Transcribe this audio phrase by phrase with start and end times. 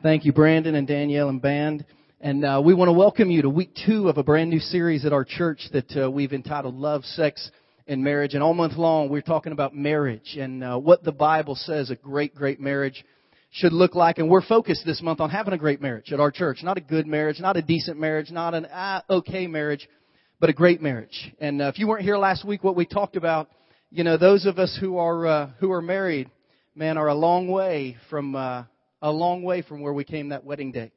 [0.00, 1.84] Thank you, Brandon and Danielle and band.
[2.20, 5.04] And uh, we want to welcome you to week two of a brand new series
[5.04, 7.50] at our church that uh, we've entitled Love, Sex,
[7.88, 8.34] and Marriage.
[8.34, 11.96] And all month long, we're talking about marriage and uh, what the Bible says a
[11.96, 13.04] great, great marriage
[13.50, 14.18] should look like.
[14.18, 16.58] And we're focused this month on having a great marriage at our church.
[16.62, 19.88] Not a good marriage, not a decent marriage, not an ah, okay marriage,
[20.38, 21.32] but a great marriage.
[21.40, 23.50] And uh, if you weren't here last week, what we talked about,
[23.90, 26.30] you know, those of us who are uh, who are married,
[26.76, 28.62] man, are a long way from uh,
[29.02, 30.92] a long way from where we came that wedding day.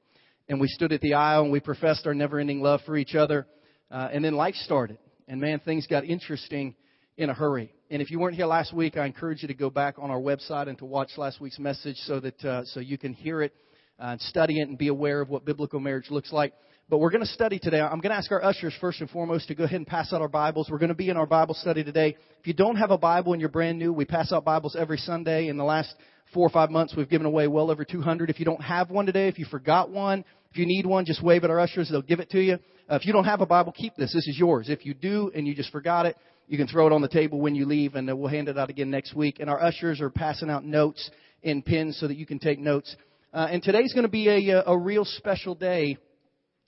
[0.50, 3.16] And we stood at the aisle and we professed our never ending love for each
[3.16, 3.48] other.
[3.90, 4.98] Uh, and then life started.
[5.28, 6.76] And man, things got interesting
[7.18, 7.74] in a hurry.
[7.90, 10.20] And if you weren't here last week, I encourage you to go back on our
[10.20, 13.54] website and to watch last week's message so that uh, so you can hear it
[14.00, 16.54] uh, and study it and be aware of what biblical marriage looks like.
[16.90, 17.80] But we're going to study today.
[17.80, 20.22] I'm going to ask our ushers first and foremost to go ahead and pass out
[20.22, 20.70] our Bibles.
[20.70, 22.18] We're going to be in our Bible study today.
[22.40, 24.98] If you don't have a Bible and you're brand new, we pass out Bibles every
[24.98, 25.48] Sunday.
[25.48, 25.94] In the last
[26.34, 28.30] four or five months, we've given away well over 200.
[28.30, 31.24] If you don't have one today, if you forgot one, if you need one, just
[31.24, 31.90] wave at our ushers.
[31.90, 32.54] They'll give it to you.
[32.90, 34.14] Uh, if you don't have a Bible, keep this.
[34.14, 34.70] This is yours.
[34.70, 37.40] If you do and you just forgot it, you can throw it on the table
[37.40, 39.40] when you leave and we'll hand it out again next week.
[39.40, 41.10] And our ushers are passing out notes
[41.42, 42.94] in pins so that you can take notes.
[43.34, 45.98] Uh, and today's going to be a, a real special day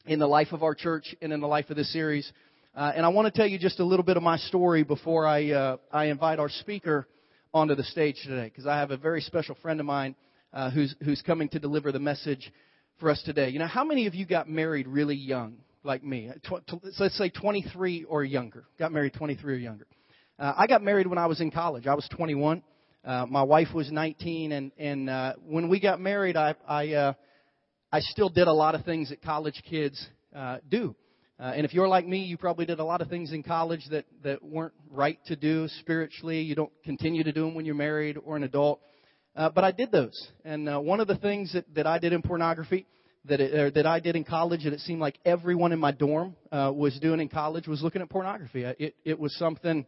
[0.06, 2.32] in the life of our church and in the life of this series.
[2.76, 5.28] Uh, and I want to tell you just a little bit of my story before
[5.28, 7.08] I, uh, I invite our speaker
[7.54, 10.16] onto the stage today because I have a very special friend of mine
[10.54, 12.52] uh, who's who's coming to deliver the message
[13.00, 13.50] for us today.
[13.50, 16.32] You know, how many of you got married really young, like me?
[17.00, 18.66] let's say 23 or younger.
[18.80, 19.88] Got married 23 or younger.
[20.40, 21.86] Uh, I got married when I was in college.
[21.86, 22.64] I was 21.
[23.06, 27.14] Uh, my wife was 19, and and uh, when we got married, I I uh,
[27.92, 30.04] I still did a lot of things that college kids
[30.36, 30.96] uh, do.
[31.40, 33.86] Uh, and if you're like me, you probably did a lot of things in college
[33.90, 36.42] that, that weren't right to do spiritually.
[36.42, 38.80] You don't continue to do them when you're married or an adult.
[39.36, 40.28] Uh, but I did those.
[40.46, 42.86] And uh, one of the things that, that I did in pornography,
[43.26, 45.92] that, it, or that I did in college, that it seemed like everyone in my
[45.92, 48.66] dorm uh, was doing in college, was looking at pornography.
[48.66, 49.88] Uh, it, it was something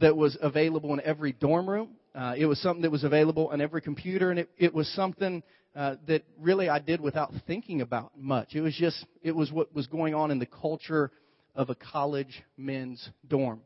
[0.00, 1.90] that was available in every dorm room.
[2.14, 5.42] Uh, it was something that was available on every computer, and it, it was something
[5.74, 8.54] uh, that really I did without thinking about much.
[8.54, 11.10] It was just, it was what was going on in the culture
[11.54, 13.60] of a college men's dorm.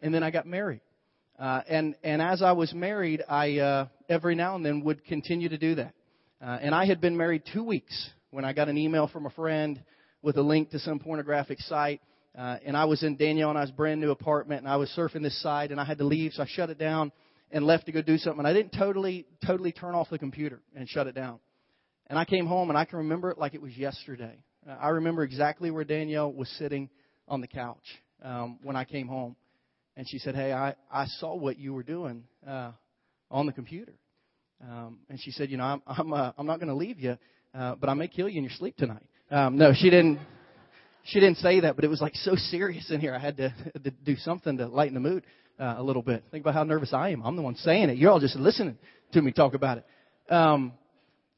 [0.00, 0.80] And then I got married.
[1.38, 5.48] Uh, and, and as I was married, I, uh, every now and then would continue
[5.48, 5.94] to do that.
[6.40, 9.30] Uh, and I had been married two weeks when I got an email from a
[9.30, 9.82] friend
[10.22, 12.00] with a link to some pornographic site.
[12.36, 14.92] Uh, and I was in Danielle and I was brand new apartment and I was
[14.96, 17.10] surfing this site and I had to leave, so I shut it down
[17.50, 18.40] and left to go do something.
[18.40, 21.40] And I didn't totally, totally turn off the computer and shut it down.
[22.08, 24.36] And I came home and I can remember it like it was yesterday.
[24.68, 26.88] Uh, I remember exactly where Danielle was sitting
[27.26, 27.84] on the couch
[28.22, 29.36] um, when I came home.
[29.96, 32.72] And she said, Hey, I, I saw what you were doing uh,
[33.30, 33.92] on the computer.
[34.62, 37.18] Um, and she said, You know, I'm, I'm, uh, I'm not going to leave you,
[37.54, 39.04] uh, but I may kill you in your sleep tonight.
[39.30, 40.18] Um, no, she didn't.
[41.04, 43.14] She didn't say that, but it was like so serious in here.
[43.14, 45.24] I had to, to do something to lighten the mood
[45.58, 46.22] uh, a little bit.
[46.30, 47.22] Think about how nervous I am.
[47.22, 47.96] I'm the one saying it.
[47.96, 48.76] You're all just listening
[49.12, 49.86] to me talk about it.
[50.30, 50.74] Um,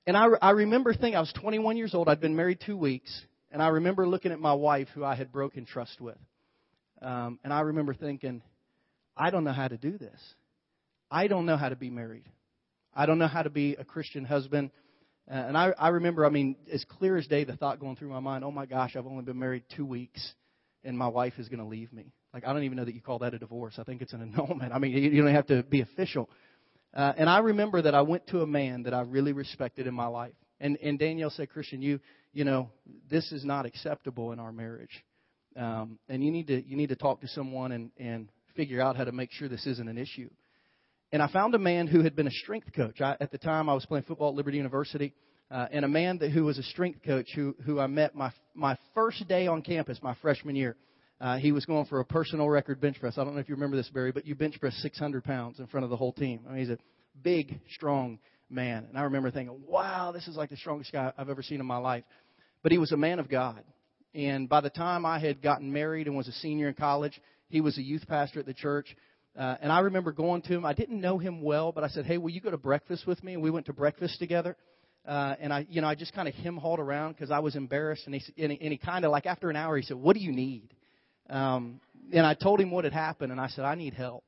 [0.07, 3.11] and I, I remember thinking, I was 21 years old, I'd been married two weeks,
[3.51, 6.19] and I remember looking at my wife who I had broken trust with.
[7.03, 8.43] Um, and I remember thinking,
[9.17, 10.19] I don't know how to do this.
[11.11, 12.25] I don't know how to be married.
[12.95, 14.71] I don't know how to be a Christian husband.
[15.31, 18.09] Uh, and I, I remember, I mean, as clear as day, the thought going through
[18.11, 20.35] my mind, oh my gosh, I've only been married two weeks,
[20.85, 22.13] and my wife is going to leave me.
[22.33, 23.75] Like, I don't even know that you call that a divorce.
[23.79, 24.73] I think it's an annulment.
[24.73, 26.29] I mean, you, you don't have to be official.
[26.93, 29.95] Uh, and I remember that I went to a man that I really respected in
[29.95, 30.35] my life.
[30.61, 32.01] And, and Danielle said, Christian, you,
[32.33, 32.71] you know,
[33.09, 35.05] this is not acceptable in our marriage.
[35.57, 38.97] Um, and you need to, you need to talk to someone and, and figure out
[38.97, 40.29] how to make sure this isn't an issue.
[41.13, 43.01] And I found a man who had been a strength coach.
[43.01, 45.15] I, at the time, I was playing football at Liberty University.
[45.51, 48.31] Uh, and a man that, who was a strength coach who, who I met my,
[48.55, 50.77] my first day on campus, my freshman year.
[51.21, 53.19] Uh, he was going for a personal record bench press.
[53.19, 55.67] I don't know if you remember this, Barry, but you bench press 600 pounds in
[55.67, 56.41] front of the whole team.
[56.49, 56.79] I mean, he's a
[57.23, 58.19] big, strong
[58.49, 58.87] man.
[58.89, 61.67] And I remember thinking, wow, this is like the strongest guy I've ever seen in
[61.67, 62.05] my life.
[62.63, 63.63] But he was a man of God.
[64.15, 67.61] And by the time I had gotten married and was a senior in college, he
[67.61, 68.97] was a youth pastor at the church.
[69.39, 70.65] Uh, and I remember going to him.
[70.65, 73.23] I didn't know him well, but I said, "Hey, will you go to breakfast with
[73.23, 74.57] me?" And we went to breakfast together.
[75.07, 77.55] Uh, and I, you know, I just kind of him hauled around because I was
[77.55, 78.03] embarrassed.
[78.07, 80.15] And he, and he, and he kind of like after an hour, he said, "What
[80.15, 80.75] do you need?"
[81.31, 81.81] Um,
[82.13, 84.25] and I told him what had happened, and I said, I need help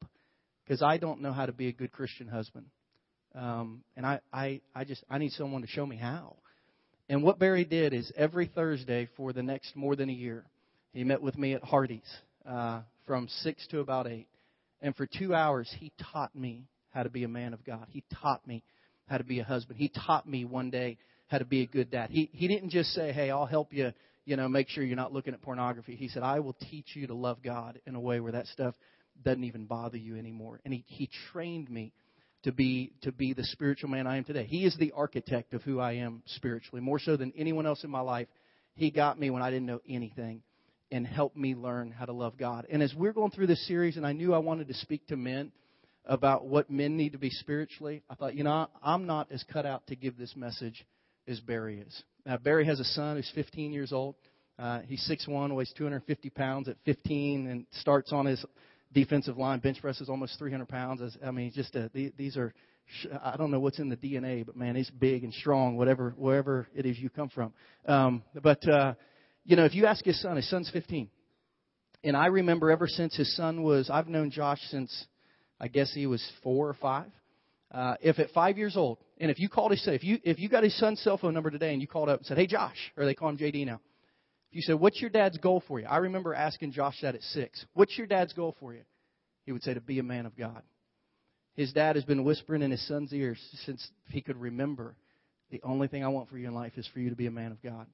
[0.64, 2.66] because I don't know how to be a good Christian husband.
[3.34, 6.37] Um, and I, I, I just, I need someone to show me how.
[7.08, 10.44] And what Barry did is every Thursday for the next more than a year,
[10.93, 12.00] he met with me at Hardee's
[12.46, 14.26] uh, from 6 to about 8.
[14.81, 17.87] And for two hours, he taught me how to be a man of God.
[17.90, 18.62] He taught me
[19.08, 19.78] how to be a husband.
[19.78, 22.10] He taught me one day how to be a good dad.
[22.10, 23.93] He he didn't just say, "Hey, I'll help you."
[24.24, 25.96] You know, make sure you're not looking at pornography.
[25.96, 28.74] He said, I will teach you to love God in a way where that stuff
[29.22, 30.60] doesn't even bother you anymore.
[30.64, 31.92] And he, he trained me
[32.44, 34.44] to be to be the spiritual man I am today.
[34.44, 37.90] He is the architect of who I am spiritually, more so than anyone else in
[37.90, 38.28] my life.
[38.74, 40.42] He got me when I didn't know anything
[40.90, 42.66] and helped me learn how to love God.
[42.70, 45.16] And as we're going through this series, and I knew I wanted to speak to
[45.16, 45.52] men
[46.04, 49.66] about what men need to be spiritually, I thought, you know, I'm not as cut
[49.66, 50.84] out to give this message
[51.28, 52.02] as Barry is.
[52.24, 54.14] Now, Barry has a son who's 15 years old.
[54.58, 58.44] Uh, he's 6'1", weighs 250 pounds at 15, and starts on his
[58.92, 59.58] defensive line.
[59.58, 61.16] Bench presses almost 300 pounds.
[61.24, 62.52] I mean, just a, these are
[63.22, 66.69] I don't know what's in the DNA, but man, he's big and strong, whatever wherever
[66.74, 67.52] it is you come from.
[67.86, 68.94] Um, but uh,
[69.44, 71.08] you know, if you ask his son, his son's 15,
[72.04, 75.06] and I remember ever since his son was, I've known Josh since
[75.60, 77.10] I guess he was four or five.
[77.72, 80.48] Uh, if at five years old, and if you called his if you if you
[80.50, 82.92] got his son's cell phone number today and you called up and said, "Hey Josh,"
[82.98, 83.80] or they call him JD now,
[84.50, 87.22] if you said, "What's your dad's goal for you?" I remember asking Josh that at
[87.22, 87.64] six.
[87.72, 88.82] What's your dad's goal for you?
[89.46, 90.62] He would say to be a man of God.
[91.54, 94.94] His dad has been whispering in his son's ears since he could remember.
[95.50, 97.30] The only thing I want for you in life is for you to be a
[97.30, 97.86] man of God.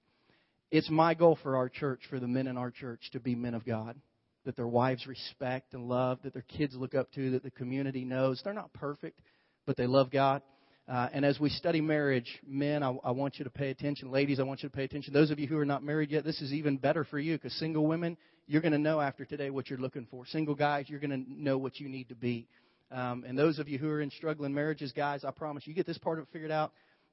[0.71, 3.55] It's my goal for our church, for the men in our church, to be men
[3.55, 3.97] of God.
[4.45, 8.05] That their wives respect and love, that their kids look up to, that the community
[8.05, 8.41] knows.
[8.43, 9.21] They're not perfect,
[9.69, 10.41] but they love God.
[10.89, 14.11] Uh, and as we study marriage, men, I, I want you to pay attention.
[14.11, 15.13] Ladies, I want you to pay attention.
[15.13, 17.53] Those of you who are not married yet, this is even better for you because
[17.59, 18.17] single women,
[18.47, 20.25] you're going to know after today what you're looking for.
[20.25, 22.49] Single guys, you're going to know what you need to be.
[22.91, 25.87] Um, and those of you who are in struggling marriages, guys, I promise you get
[25.87, 26.73] this part of it figured out.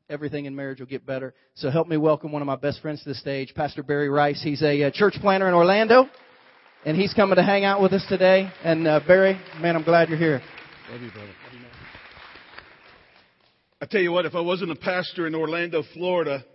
[0.09, 1.33] Everything in marriage will get better.
[1.55, 4.41] So help me welcome one of my best friends to the stage, Pastor Barry Rice.
[4.41, 6.05] He's a, a uh, church planner in Orlando,
[6.85, 8.49] and he's coming to hang out with us today.
[8.63, 10.41] And uh, Barry, man, I'm glad you're here.
[10.89, 11.74] Love you, brother.
[13.81, 16.45] I tell you what, if I wasn't a pastor in Orlando, Florida,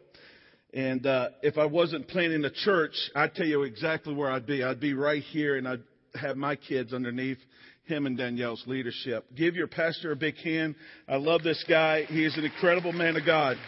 [0.73, 4.65] and uh, if I wasn't planning a church, I'd tell you exactly where I'd be.
[4.65, 5.83] I'd be right here, and I'd
[6.15, 7.37] have my kids underneath
[7.85, 9.27] him and Danielle's leadership.
[9.37, 10.77] Give your pastor a big hand.
[11.07, 12.05] I love this guy.
[12.05, 13.59] He is an incredible man of God.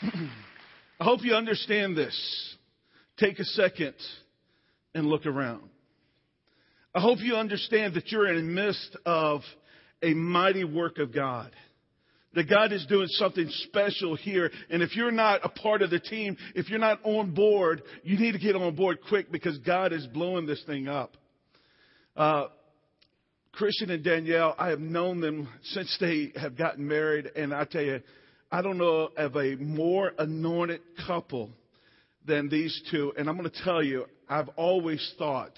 [0.02, 2.56] I hope you understand this.
[3.18, 3.96] Take a second
[4.94, 5.68] and look around.
[6.94, 9.42] I hope you understand that you're in the midst of
[10.02, 11.50] a mighty work of God.
[12.34, 14.50] That God is doing something special here.
[14.70, 18.18] And if you're not a part of the team, if you're not on board, you
[18.18, 21.16] need to get on board quick because God is blowing this thing up.
[22.14, 22.48] Uh,
[23.52, 27.82] Christian and Danielle, I have known them since they have gotten married, and I tell
[27.82, 28.00] you,
[28.52, 31.50] I don't know of a more anointed couple
[32.24, 33.12] than these two.
[33.16, 35.52] And I'm going to tell you, I've always thought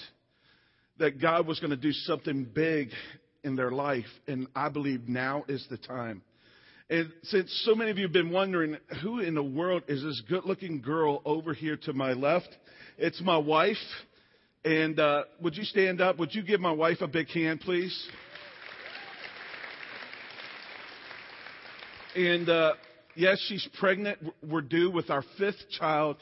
[0.98, 2.88] that God was going to do something big
[3.44, 6.22] in their life, and I believe now is the time.
[6.90, 10.22] And since so many of you have been wondering, who in the world is this
[10.28, 12.48] good looking girl over here to my left?
[12.98, 13.76] It's my wife.
[14.64, 16.18] And uh, would you stand up?
[16.18, 18.08] Would you give my wife a big hand, please?
[22.16, 22.72] And uh,
[23.14, 24.18] yes, she's pregnant.
[24.42, 26.16] We're due with our fifth child,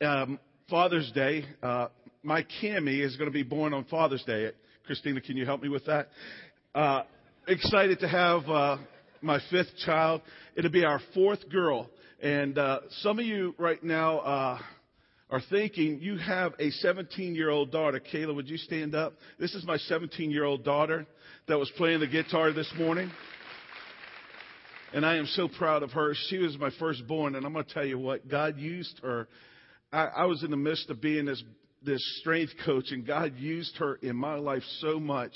[0.00, 0.40] um,
[0.70, 1.44] Father's Day.
[1.62, 1.88] Uh,
[2.22, 4.50] my Cammy is going to be born on Father's Day.
[4.86, 6.08] Christina, can you help me with that?
[6.74, 7.04] Uh,
[7.46, 8.76] excited to have uh,
[9.22, 10.20] my fifth child.
[10.56, 11.88] It'll be our fourth girl.
[12.20, 14.58] And uh, some of you right now uh,
[15.30, 18.00] are thinking you have a 17 year old daughter.
[18.00, 19.12] Kayla, would you stand up?
[19.38, 21.06] This is my 17 year old daughter
[21.46, 23.08] that was playing the guitar this morning.
[24.92, 26.12] And I am so proud of her.
[26.28, 29.28] She was my firstborn, and I'm going to tell you what, God used her.
[29.92, 31.42] I, I was in the midst of being this,
[31.84, 35.34] this strength coach, and God used her in my life so much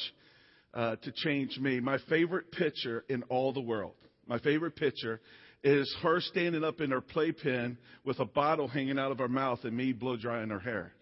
[0.75, 1.81] uh, to change me.
[1.81, 3.95] My favorite picture in all the world,
[4.27, 5.21] my favorite picture
[5.65, 9.61] is her standing up in her playpen with a bottle hanging out of her mouth
[9.65, 10.93] and me blow drying her hair.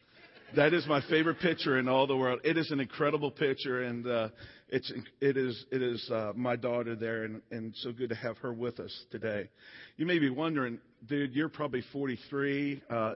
[0.54, 2.40] That is my favorite picture in all the world.
[2.44, 4.28] It is an incredible picture, and uh,
[4.68, 8.38] it's it is it is uh, my daughter there, and and so good to have
[8.38, 9.48] her with us today.
[9.96, 12.82] You may be wondering, dude, you're probably 43.
[12.88, 13.14] Uh,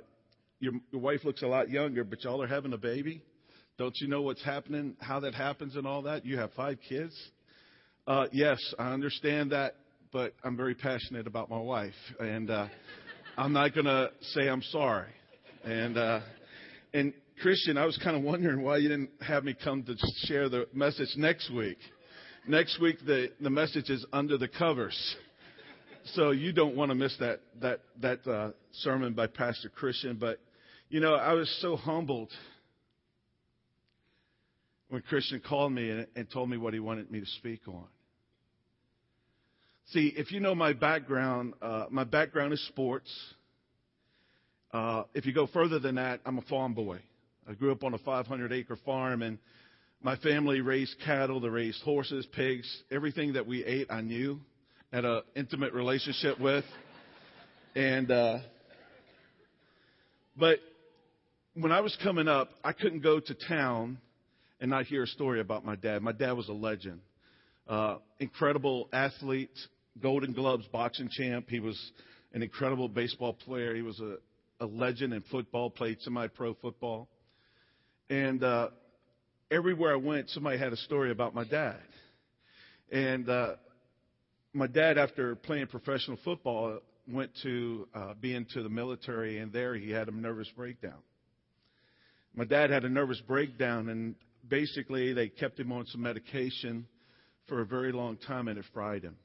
[0.58, 3.22] your, your wife looks a lot younger, but y'all are having a baby.
[3.80, 6.26] Don't you know what's happening, how that happens, and all that?
[6.26, 7.18] You have five kids.
[8.06, 9.76] Uh, yes, I understand that
[10.12, 12.66] but I'm very passionate about my wife, and uh,
[13.38, 15.08] I'm not going to say I'm sorry.
[15.64, 16.20] And uh,
[16.92, 19.94] and Christian, I was kind of wondering why you didn't have me come to
[20.26, 21.78] share the message next week.
[22.46, 25.16] Next week, the the message is under the covers,
[26.12, 30.18] so you don't want to miss that that that uh, sermon by Pastor Christian.
[30.20, 30.38] But
[30.90, 32.30] you know, I was so humbled
[34.90, 37.86] when Christian called me and, and told me what he wanted me to speak on.
[39.92, 43.10] See, if you know my background, uh, my background is sports.
[44.72, 46.98] Uh, if you go further than that, I'm a farm boy.
[47.48, 49.38] I grew up on a 500 acre farm, and
[50.02, 54.40] my family raised cattle, they raised horses, pigs, everything that we ate, I knew,
[54.92, 56.64] had an intimate relationship with.
[57.74, 58.38] And, uh,
[60.36, 60.58] but
[61.54, 63.98] when I was coming up, I couldn't go to town
[64.60, 66.02] and not hear a story about my dad.
[66.02, 67.00] My dad was a legend.
[67.66, 69.56] Uh, incredible athlete,
[70.02, 71.46] Golden Gloves boxing champ.
[71.48, 71.78] He was
[72.32, 73.74] an incredible baseball player.
[73.74, 74.16] He was a,
[74.62, 77.08] a legend in football, played semi pro football.
[78.08, 78.68] And uh,
[79.50, 81.80] everywhere I went, somebody had a story about my dad.
[82.90, 83.54] And uh,
[84.52, 89.74] my dad, after playing professional football, went to uh, be into the military, and there
[89.74, 90.98] he had a nervous breakdown.
[92.34, 94.14] My dad had a nervous breakdown, and
[94.50, 96.86] basically they kept him on some medication
[97.46, 99.16] for a very long time, and it fried him.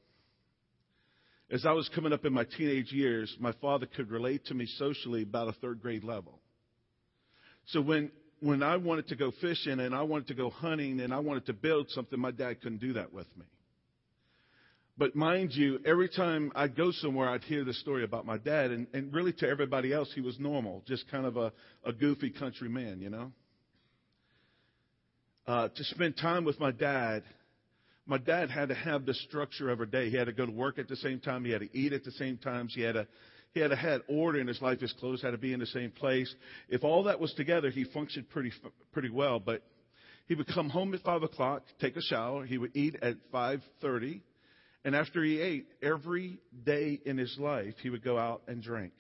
[1.52, 4.66] As I was coming up in my teenage years, my father could relate to me
[4.78, 6.40] socially about a third grade level.
[7.68, 11.14] So when when I wanted to go fishing and I wanted to go hunting and
[11.14, 13.46] I wanted to build something, my dad couldn't do that with me.
[14.98, 18.72] But mind you, every time I'd go somewhere, I'd hear the story about my dad,
[18.72, 21.52] and, and really to everybody else, he was normal, just kind of a,
[21.84, 23.32] a goofy country man, you know?
[25.48, 27.24] Uh, to spend time with my dad,
[28.06, 30.10] my dad had to have the structure of a day.
[30.10, 31.46] He had to go to work at the same time.
[31.46, 32.74] He had to eat at the same times.
[32.76, 33.08] He had to,
[33.54, 34.80] he had to have order in his life.
[34.80, 36.34] His clothes had to be in the same place.
[36.70, 38.52] If all that was together, he functioned pretty,
[38.92, 39.40] pretty well.
[39.40, 39.64] But
[40.28, 42.46] he would come home at five o'clock, take a shower.
[42.46, 44.24] He would eat at five thirty
[44.86, 48.94] and after he ate, every day in his life, he would go out and drink.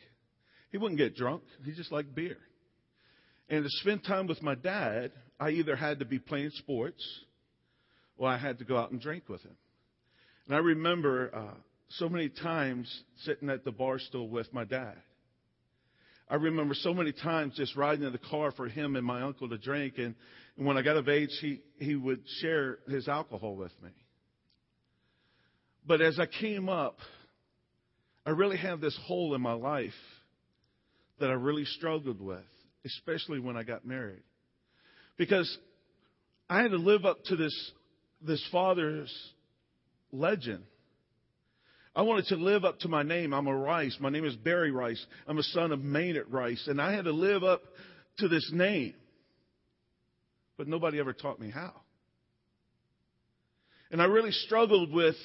[0.71, 2.37] He wouldn't get drunk, he just liked beer.
[3.49, 7.03] And to spend time with my dad, I either had to be playing sports
[8.17, 9.55] or I had to go out and drink with him.
[10.47, 11.57] And I remember uh,
[11.89, 14.95] so many times sitting at the bar stool with my dad.
[16.27, 19.47] I remember so many times just riding in the car for him and my uncle
[19.47, 19.95] to drink.
[19.97, 20.15] And,
[20.57, 23.91] and when I got of age, he, he would share his alcohol with me.
[25.85, 26.97] But as I came up,
[28.25, 29.93] I really have this hole in my life
[31.19, 32.39] that I really struggled with,
[32.85, 34.23] especially when I got married.
[35.17, 35.57] Because
[36.49, 37.71] I had to live up to this,
[38.21, 39.11] this father's
[40.11, 40.63] legend.
[41.95, 43.33] I wanted to live up to my name.
[43.33, 43.97] I'm a Rice.
[43.99, 45.03] My name is Barry Rice.
[45.27, 46.67] I'm a son of Maynard Rice.
[46.67, 47.61] And I had to live up
[48.19, 48.93] to this name.
[50.57, 51.73] But nobody ever taught me how.
[53.91, 55.15] And I really struggled with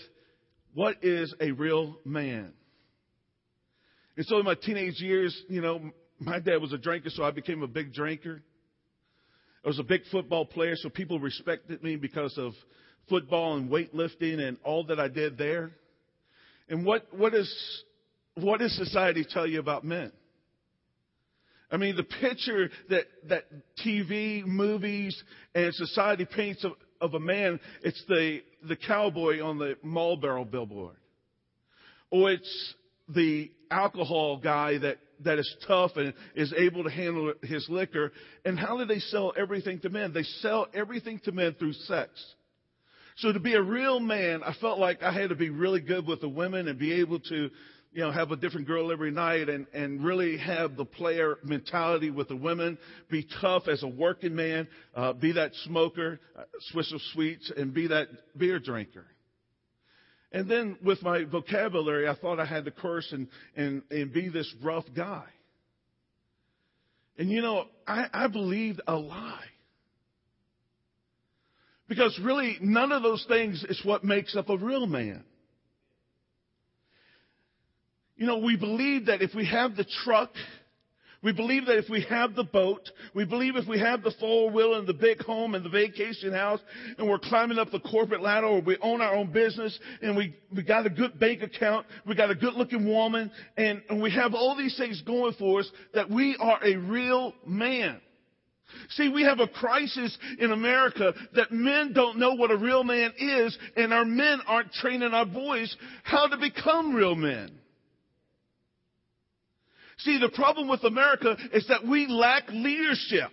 [0.75, 2.53] what is a real man?
[4.17, 5.91] And so in my teenage years, you know,
[6.21, 8.43] my dad was a drinker, so I became a big drinker.
[9.65, 12.53] I was a big football player, so people respected me because of
[13.09, 15.71] football and weightlifting and all that I did there.
[16.69, 17.83] And what, what is,
[18.35, 20.13] what does society tell you about men?
[21.71, 23.45] I mean, the picture that, that
[23.85, 25.21] TV, movies,
[25.55, 30.97] and society paints of, of a man, it's the, the cowboy on the Marlboro billboard.
[32.11, 32.75] Or it's
[33.09, 38.13] the alcohol guy that, that is tough and is able to handle his liquor.
[38.45, 40.13] And how do they sell everything to men?
[40.13, 42.11] They sell everything to men through sex.
[43.17, 46.07] So to be a real man, I felt like I had to be really good
[46.07, 47.51] with the women and be able to
[47.93, 52.11] you know, have a different girl every night and, and really have the player mentality
[52.11, 52.79] with the women,
[53.11, 57.75] be tough as a working man, uh, be that smoker, uh, Swiss of sweets, and
[57.75, 58.07] be that
[58.39, 59.07] beer drinker.
[60.33, 64.29] And then with my vocabulary, I thought I had to curse and, and, and be
[64.29, 65.25] this rough guy.
[67.19, 69.45] And you know, I, I believed a lie.
[71.89, 75.25] Because really, none of those things is what makes up a real man.
[78.17, 80.31] You know, we believe that if we have the truck,
[81.23, 84.51] we believe that if we have the boat, we believe if we have the four
[84.51, 86.61] wheel and the big home and the vacation house,
[86.97, 90.35] and we're climbing up the corporate ladder, or we own our own business, and we
[90.55, 94.11] we got a good bank account, we got a good looking woman, and, and we
[94.11, 98.01] have all these things going for us, that we are a real man.
[98.91, 103.13] See, we have a crisis in America that men don't know what a real man
[103.19, 107.51] is, and our men aren't training our boys how to become real men.
[110.05, 113.31] See, the problem with America is that we lack leadership.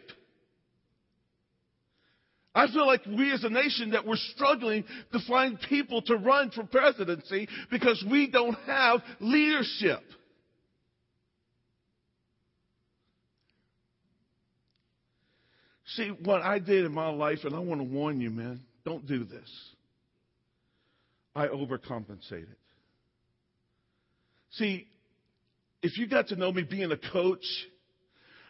[2.53, 6.49] I feel like we as a nation that we're struggling to find people to run
[6.49, 10.01] for presidency because we don't have leadership.
[15.95, 19.05] See, what I did in my life, and I want to warn you, man, don't
[19.05, 19.49] do this.
[21.35, 22.55] I overcompensated.
[24.51, 24.87] See,
[25.87, 27.45] if you got to know me being a coach,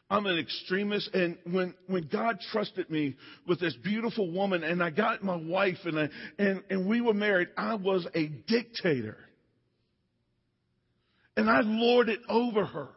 [0.09, 1.13] I'm an extremist.
[1.13, 3.15] And when, when God trusted me
[3.47, 7.13] with this beautiful woman and I got my wife and, I, and, and we were
[7.13, 9.17] married, I was a dictator.
[11.35, 12.89] And I lorded over her.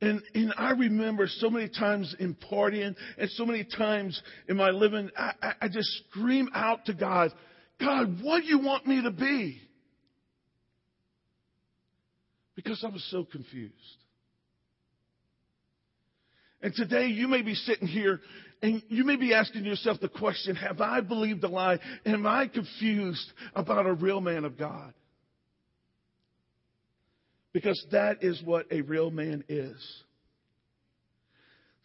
[0.00, 4.70] And, and I remember so many times in partying and so many times in my
[4.70, 7.32] living, I, I, I just scream out to God,
[7.80, 9.60] God, what do you want me to be?
[12.62, 13.74] Because I was so confused.
[16.60, 18.20] And today you may be sitting here
[18.62, 21.80] and you may be asking yourself the question, have I believed a lie?
[22.06, 24.94] Am I confused about a real man of God?
[27.52, 29.76] Because that is what a real man is.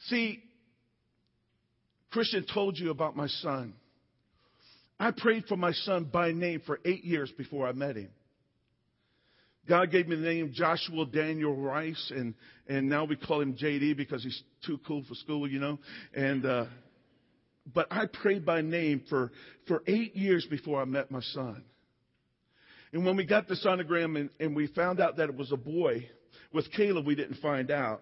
[0.06, 0.44] See,
[2.12, 3.74] Christian told you about my son.
[5.00, 8.10] I prayed for my son by name for eight years before I met him.
[9.68, 12.34] God gave me the name Joshua Daniel Rice, and,
[12.68, 15.78] and now we call him JD because he's too cool for school, you know.
[16.14, 16.66] And, uh,
[17.74, 19.32] but I prayed by name for,
[19.68, 21.64] for eight years before I met my son.
[22.94, 25.58] And when we got the sonogram and, and we found out that it was a
[25.58, 26.10] boy,
[26.54, 28.02] with Kayla we didn't find out.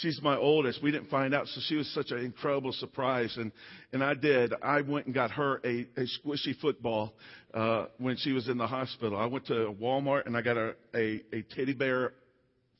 [0.00, 0.82] She's my oldest.
[0.82, 3.34] We didn't find out, so she was such an incredible surprise.
[3.36, 3.50] And
[3.92, 4.52] and I did.
[4.62, 7.14] I went and got her a, a squishy football
[7.52, 9.18] uh, when she was in the hospital.
[9.18, 12.12] I went to Walmart and I got a, a a teddy bear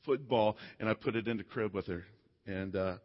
[0.05, 2.05] football and I put it in the crib with her.
[2.45, 2.95] And uh,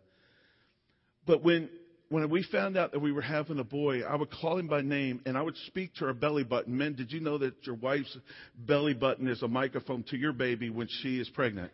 [1.27, 1.69] but when
[2.09, 4.83] when we found out that we were having a boy, I would call him by
[4.83, 6.77] name and I would speak to her belly button.
[6.77, 8.17] Men, did you know that your wife's
[8.57, 11.73] belly button is a microphone to your baby when she is pregnant?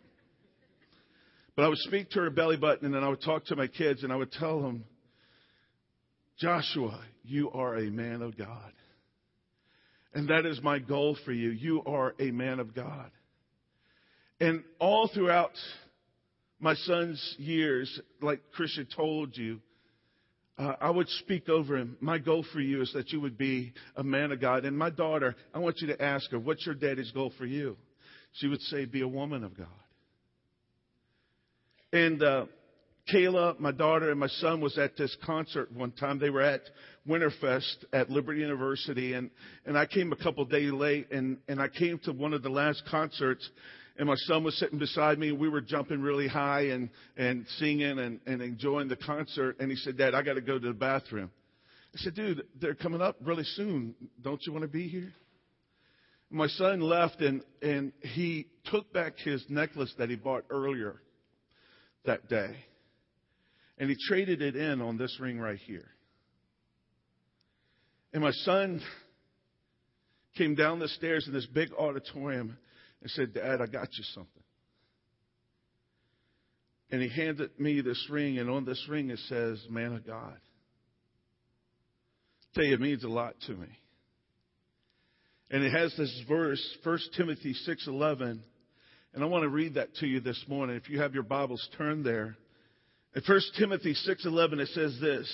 [1.55, 3.67] But I would speak to her belly button and then I would talk to my
[3.67, 4.85] kids and I would tell them,
[6.39, 8.71] Joshua, you are a man of God.
[10.13, 11.49] And that is my goal for you.
[11.51, 13.11] You are a man of God.
[14.39, 15.51] And all throughout
[16.59, 19.59] my son's years, like Christian told you,
[20.57, 21.97] uh, I would speak over him.
[22.01, 24.65] My goal for you is that you would be a man of God.
[24.65, 27.77] And my daughter, I want you to ask her, what's your daddy's goal for you?
[28.33, 29.67] She would say, be a woman of God.
[31.93, 32.45] And uh,
[33.13, 36.19] Kayla, my daughter, and my son was at this concert one time.
[36.19, 36.61] They were at
[37.07, 39.29] Winterfest at Liberty University, and
[39.65, 42.49] and I came a couple days late, and and I came to one of the
[42.49, 43.49] last concerts,
[43.97, 47.45] and my son was sitting beside me, and we were jumping really high and, and
[47.57, 49.57] singing and, and enjoying the concert.
[49.59, 51.29] And he said, Dad, I got to go to the bathroom.
[51.93, 53.95] I said, Dude, they're coming up really soon.
[54.21, 55.11] Don't you want to be here?
[56.29, 61.01] My son left, and, and he took back his necklace that he bought earlier
[62.05, 62.55] that day.
[63.77, 65.87] And he traded it in on this ring right here.
[68.13, 68.81] And my son
[70.37, 72.57] came down the stairs in this big auditorium
[73.01, 74.43] and said, Dad, I got you something.
[76.91, 80.37] And he handed me this ring, and on this ring it says, Man of God.
[82.43, 83.67] I tell you, it means a lot to me.
[85.49, 88.39] And it has this verse, 1 Timothy 6.11.
[89.13, 90.77] And I want to read that to you this morning.
[90.77, 92.37] If you have your Bibles, turn there.
[93.13, 95.29] In 1 Timothy 6.11, it says this.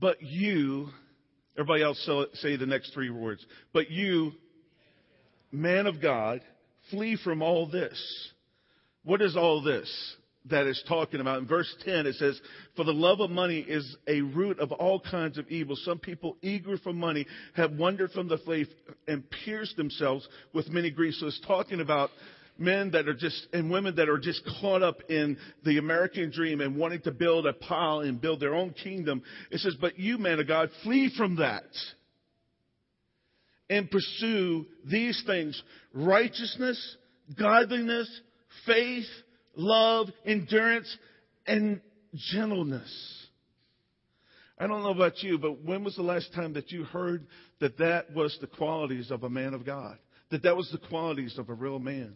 [0.00, 0.88] But you,
[1.58, 1.98] everybody else
[2.34, 3.44] say the next three words.
[3.74, 4.32] But you,
[5.52, 6.40] man of God,
[6.90, 8.30] flee from all this.
[9.04, 10.16] What is all this
[10.50, 11.38] that is talking about?
[11.38, 12.40] In verse 10, it says,
[12.76, 15.76] For the love of money is a root of all kinds of evil.
[15.76, 18.68] Some people eager for money have wandered from the faith
[19.08, 21.20] and pierced themselves with many griefs.
[21.20, 22.10] So it's talking about
[22.58, 26.60] men that are just, and women that are just caught up in the American dream
[26.60, 29.22] and wanting to build a pile and build their own kingdom.
[29.50, 31.64] It says, But you, man of God, flee from that
[33.70, 35.60] and pursue these things
[35.92, 36.96] righteousness,
[37.38, 38.08] godliness,
[38.66, 39.06] faith,
[39.56, 40.96] love, endurance,
[41.46, 41.80] and
[42.14, 43.26] gentleness.
[44.58, 47.26] I don't know about you, but when was the last time that you heard
[47.60, 49.98] that that was the qualities of a man of God?
[50.30, 52.14] That that was the qualities of a real man?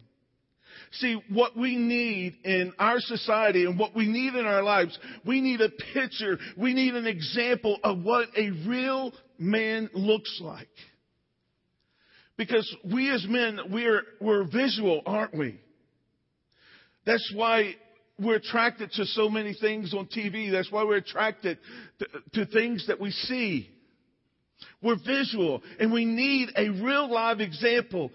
[0.91, 5.41] See, what we need in our society and what we need in our lives, we
[5.41, 10.69] need a picture, we need an example of what a real man looks like.
[12.37, 15.59] Because we as men, we're, we're visual, aren't we?
[17.05, 17.75] That's why
[18.19, 20.51] we're attracted to so many things on TV.
[20.51, 21.57] That's why we're attracted
[21.99, 23.69] to, to things that we see.
[24.81, 28.11] We're visual and we need a real live example.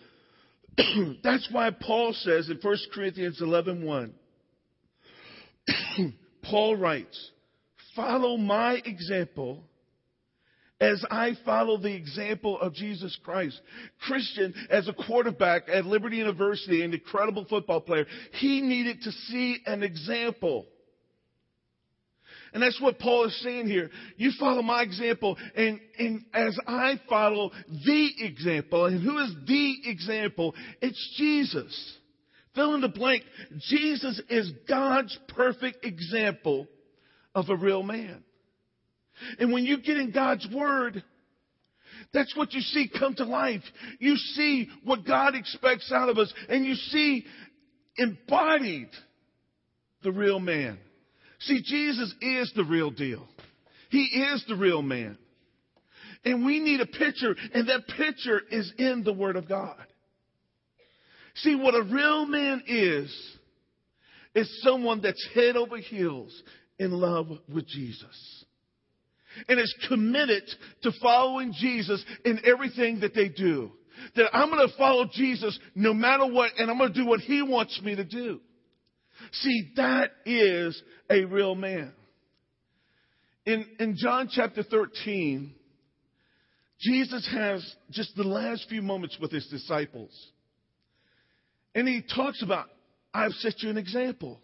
[1.22, 4.14] That's why Paul says in 1 Corinthians 11 1,
[6.42, 7.30] Paul writes,
[7.96, 9.62] Follow my example
[10.84, 13.58] as I follow the example of Jesus Christ.
[14.06, 19.58] Christian, as a quarterback at Liberty University, an incredible football player, he needed to see
[19.66, 20.66] an example.
[22.52, 23.90] And that's what Paul is saying here.
[24.16, 29.76] You follow my example, and, and as I follow the example, and who is the
[29.86, 30.54] example?
[30.80, 31.98] It's Jesus.
[32.54, 33.24] Fill in the blank.
[33.70, 36.68] Jesus is God's perfect example
[37.34, 38.22] of a real man.
[39.38, 41.02] And when you get in God's Word,
[42.12, 43.62] that's what you see come to life.
[43.98, 47.24] You see what God expects out of us, and you see
[47.96, 48.90] embodied
[50.02, 50.78] the real man.
[51.40, 53.26] See, Jesus is the real deal.
[53.90, 55.18] He is the real man.
[56.24, 59.76] And we need a picture, and that picture is in the Word of God.
[61.36, 63.36] See, what a real man is,
[64.34, 66.32] is someone that's head over heels
[66.78, 68.43] in love with Jesus.
[69.48, 70.44] And is committed
[70.82, 73.72] to following Jesus in everything that they do.
[74.16, 77.20] That I'm going to follow Jesus no matter what, and I'm going to do what
[77.20, 78.40] He wants me to do.
[79.32, 81.92] See, that is a real man.
[83.46, 85.54] In, in John chapter 13,
[86.80, 90.10] Jesus has just the last few moments with his disciples.
[91.74, 92.66] And he talks about,
[93.12, 94.40] I've set you an example.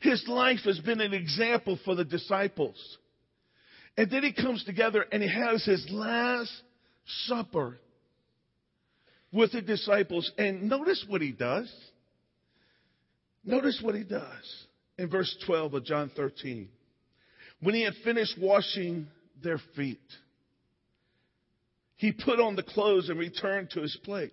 [0.00, 2.76] His life has been an example for the disciples.
[4.00, 6.50] And then he comes together and he has his last
[7.26, 7.76] supper
[9.30, 10.32] with the disciples.
[10.38, 11.70] And notice what he does.
[13.44, 16.70] Notice what he does in verse 12 of John 13.
[17.60, 19.06] When he had finished washing
[19.42, 20.00] their feet,
[21.96, 24.30] he put on the clothes and returned to his place.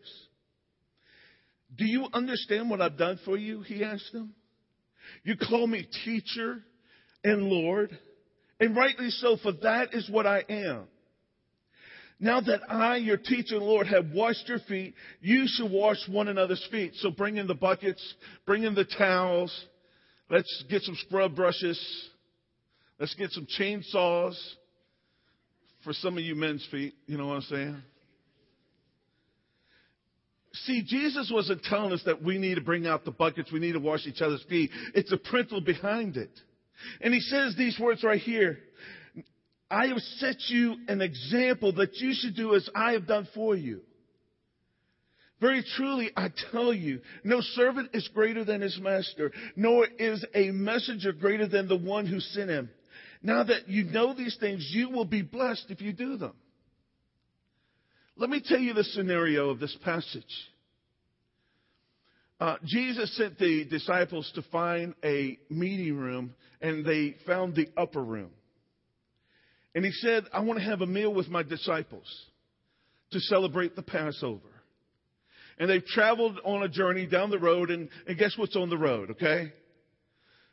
[1.76, 3.64] Do you understand what I've done for you?
[3.64, 4.34] He asked them.
[5.26, 6.64] You call me teacher
[7.26, 8.00] and Lord,
[8.60, 10.88] and rightly so, for that is what I am.
[12.20, 16.28] Now that I, your teacher and Lord, have washed your feet, you should wash one
[16.28, 16.94] another's feet.
[16.96, 18.02] So bring in the buckets,
[18.46, 19.54] bring in the towels.
[20.30, 21.80] Let's get some scrub brushes.
[23.00, 24.36] Let's get some chainsaws
[25.84, 26.96] for some of you men's feet.
[27.06, 27.84] You know what I'm saying?
[30.66, 33.74] See, Jesus wasn't telling us that we need to bring out the buckets, we need
[33.74, 34.72] to wash each other's feet.
[34.96, 36.32] It's a principle behind it.
[37.02, 38.60] And he says these words right here.
[39.70, 43.56] I have set you an example that you should do as I have done for
[43.56, 43.82] you.
[45.40, 50.52] Very truly, I tell you, no servant is greater than his master, nor is a
[50.52, 52.70] messenger greater than the one who sent him.
[53.22, 56.34] Now that you know these things, you will be blessed if you do them.
[58.16, 60.24] Let me tell you the scenario of this passage.
[62.40, 68.04] Uh, Jesus sent the disciples to find a meeting room, and they found the upper
[68.04, 68.30] room.
[69.74, 72.08] And he said, I want to have a meal with my disciples
[73.12, 74.42] to celebrate the Passover.
[75.60, 78.78] And they've traveled on a journey down the road, and, and guess what's on the
[78.78, 79.52] road, okay?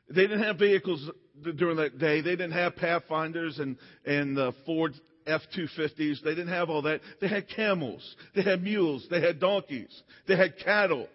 [0.09, 1.11] They didn't have vehicles
[1.57, 2.23] during that day.
[2.23, 4.95] They didn't have Pathfinders and, and uh, Ford
[5.27, 6.23] F-250s.
[6.23, 7.01] They didn't have all that.
[7.21, 8.03] They had camels.
[8.35, 9.07] They had mules.
[9.11, 10.03] They had donkeys.
[10.27, 11.09] They had cattle.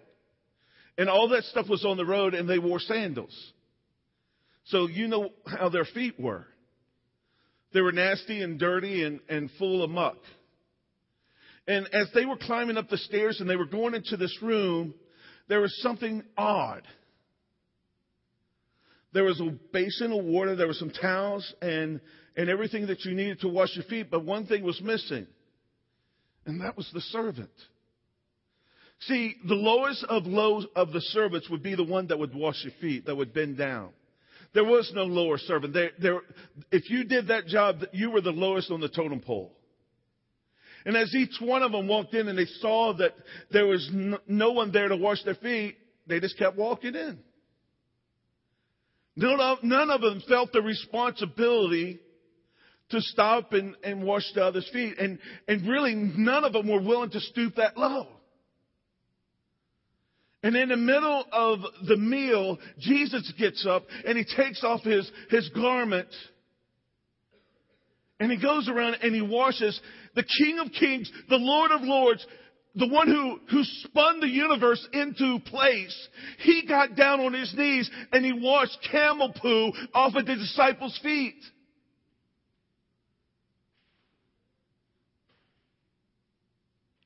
[1.00, 3.34] And all that stuff was on the road, and they wore sandals.
[4.66, 6.46] So you know how their feet were.
[7.74, 10.18] They were nasty and dirty and, and full of muck.
[11.66, 14.94] And as they were climbing up the stairs and they were going into this room,
[15.48, 16.82] there was something odd.
[19.14, 22.02] There was a basin of water, there were some towels and,
[22.36, 25.28] and everything that you needed to wash your feet, but one thing was missing.
[26.46, 27.52] And that was the servant.
[29.02, 32.64] See, the lowest of low of the servants would be the one that would wash
[32.64, 33.92] your feet, that would bend down.
[34.54, 35.74] There was no lower servant.
[35.74, 36.22] There, there,
[36.72, 39.54] if you did that job, you were the lowest on the totem pole.
[40.86, 43.14] And as each one of them walked in and they saw that
[43.52, 43.90] there was
[44.28, 47.20] no one there to wash their feet, they just kept walking in.
[49.16, 52.00] None of, none of them felt the responsibility
[52.90, 54.98] to stop and, and wash the other's feet.
[54.98, 58.08] And, and really, none of them were willing to stoop that low.
[60.42, 65.10] And in the middle of the meal, Jesus gets up and he takes off his,
[65.30, 66.08] his garment
[68.20, 69.80] and he goes around and he washes
[70.16, 72.26] the King of Kings, the Lord of Lords,
[72.76, 76.08] the one who, who spun the universe into place.
[76.40, 81.00] He got down on his knees and he washed camel poo off of the disciples'
[81.02, 81.42] feet.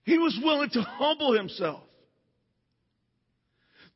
[0.04, 1.84] He was willing to humble himself.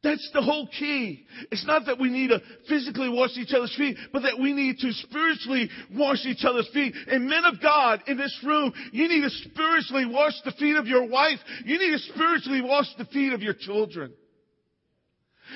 [0.07, 1.25] That's the whole key.
[1.51, 4.77] It's not that we need to physically wash each other's feet, but that we need
[4.79, 6.95] to spiritually wash each other's feet.
[7.11, 10.87] And men of God in this room, you need to spiritually wash the feet of
[10.87, 11.39] your wife.
[11.65, 14.13] You need to spiritually wash the feet of your children.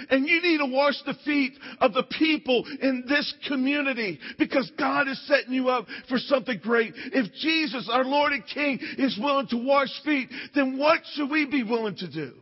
[0.10, 5.08] And you need to wash the feet of the people in this community because God
[5.08, 6.92] is setting you up for something great.
[6.96, 11.46] If Jesus, our Lord and King, is willing to wash feet, then what should we
[11.46, 12.34] be willing to do?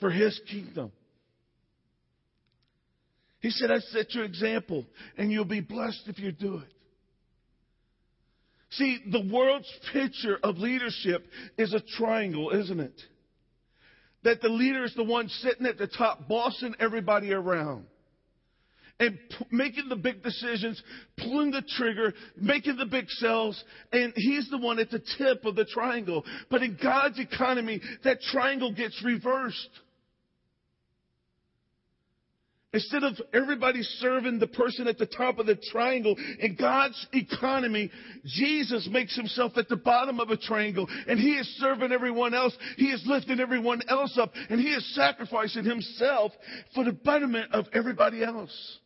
[0.00, 0.92] For his kingdom.
[3.40, 4.84] He said, I set your example,
[5.16, 6.72] and you'll be blessed if you do it.
[8.70, 11.24] See, the world's picture of leadership
[11.56, 13.00] is a triangle, isn't it?
[14.24, 17.86] That the leader is the one sitting at the top, bossing everybody around.
[18.98, 20.82] And p- making the big decisions,
[21.18, 25.54] pulling the trigger, making the big sales, and he's the one at the tip of
[25.54, 26.24] the triangle.
[26.50, 29.68] But in God's economy, that triangle gets reversed.
[32.76, 37.90] Instead of everybody serving the person at the top of the triangle, in God's economy,
[38.26, 42.54] Jesus makes himself at the bottom of a triangle and he is serving everyone else.
[42.76, 46.32] He is lifting everyone else up and he is sacrificing himself
[46.74, 48.78] for the betterment of everybody else.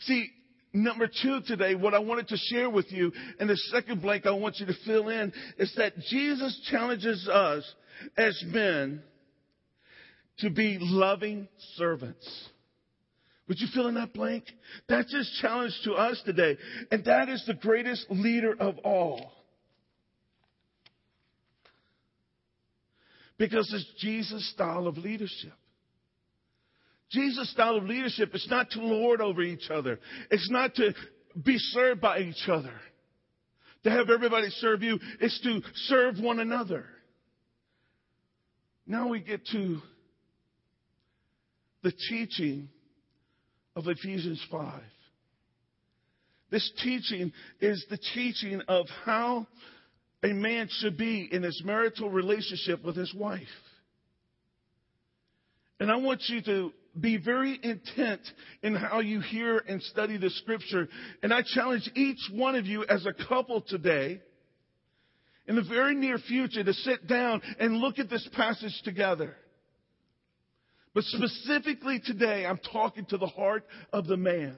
[0.00, 0.28] See,
[0.74, 4.32] number two today, what I wanted to share with you, and the second blank I
[4.32, 7.64] want you to fill in, is that Jesus challenges us
[8.18, 9.02] as men
[10.40, 12.50] to be loving servants.
[13.48, 14.44] Would you fill in that blank?
[14.88, 16.58] That's his challenge to us today.
[16.90, 19.32] And that is the greatest leader of all.
[23.38, 25.52] Because it's Jesus' style of leadership.
[27.10, 30.00] Jesus' style of leadership is not to lord over each other.
[30.30, 30.92] It's not to
[31.44, 32.72] be served by each other.
[33.84, 34.98] To have everybody serve you.
[35.20, 36.86] is to serve one another.
[38.86, 39.80] Now we get to
[41.82, 42.68] the teaching
[43.76, 44.82] of Ephesians 5.
[46.50, 49.46] This teaching is the teaching of how
[50.24, 53.42] a man should be in his marital relationship with his wife.
[55.78, 58.22] And I want you to be very intent
[58.62, 60.88] in how you hear and study the scripture.
[61.22, 64.22] And I challenge each one of you as a couple today,
[65.46, 69.36] in the very near future, to sit down and look at this passage together.
[70.96, 74.56] But specifically today, I'm talking to the heart of the man.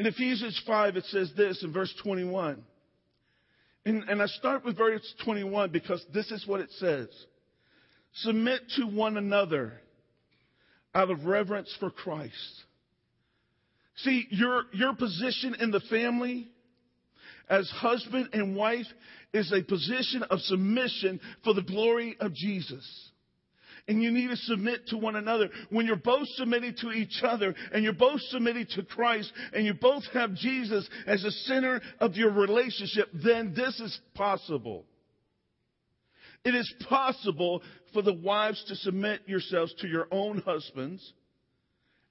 [0.00, 2.60] In Ephesians 5, it says this in verse 21.
[3.86, 7.06] And, and I start with verse 21 because this is what it says
[8.14, 9.74] Submit to one another
[10.92, 12.64] out of reverence for Christ.
[13.98, 16.48] See, your, your position in the family
[17.48, 18.86] as husband and wife
[19.32, 23.09] is a position of submission for the glory of Jesus
[23.90, 25.50] and you need to submit to one another.
[25.68, 29.74] When you're both submitting to each other and you're both submitting to Christ and you
[29.74, 34.84] both have Jesus as the center of your relationship, then this is possible.
[36.44, 41.12] It is possible for the wives to submit yourselves to your own husbands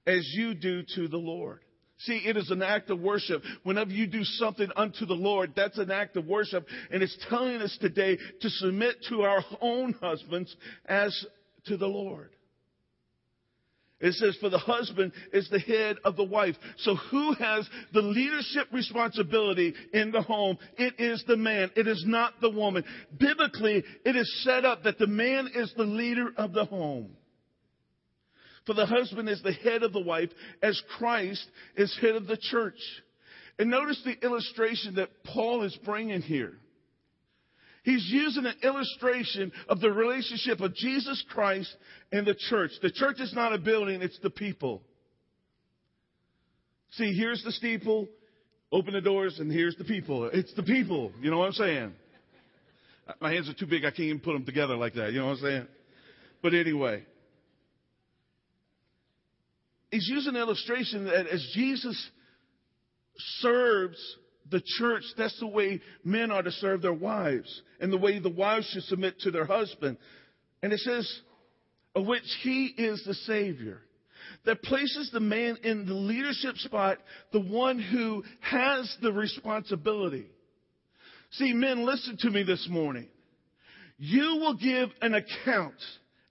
[0.06, 1.60] as you do to the Lord.
[2.00, 3.42] See, it is an act of worship.
[3.62, 6.66] Whenever you do something unto the Lord, that's an act of worship.
[6.90, 11.26] And it's telling us today to submit to our own husbands as
[11.70, 12.30] to the Lord.
[14.00, 16.56] It says, for the husband is the head of the wife.
[16.78, 20.58] So who has the leadership responsibility in the home?
[20.78, 21.70] It is the man.
[21.76, 22.82] It is not the woman.
[23.16, 27.10] Biblically, it is set up that the man is the leader of the home.
[28.66, 30.30] For the husband is the head of the wife
[30.62, 32.80] as Christ is head of the church.
[33.58, 36.54] And notice the illustration that Paul is bringing here.
[37.82, 41.74] He's using an illustration of the relationship of Jesus Christ
[42.12, 42.72] and the church.
[42.82, 44.82] The church is not a building, it's the people.
[46.92, 48.08] See, here's the steeple,
[48.70, 50.28] open the doors, and here's the people.
[50.32, 51.12] It's the people.
[51.22, 51.92] You know what I'm saying?
[53.20, 55.12] My hands are too big, I can't even put them together like that.
[55.12, 55.66] You know what I'm saying?
[56.42, 57.04] But anyway,
[59.90, 62.10] he's using an illustration that as Jesus
[63.40, 64.16] serves
[64.50, 68.28] the church, that's the way men are to serve their wives, and the way the
[68.28, 69.96] wives should submit to their husband.
[70.62, 71.20] And it says,
[71.94, 73.80] of which he is the Savior.
[74.44, 76.98] That places the man in the leadership spot,
[77.32, 80.26] the one who has the responsibility.
[81.32, 83.08] See, men, listen to me this morning.
[83.98, 85.74] You will give an account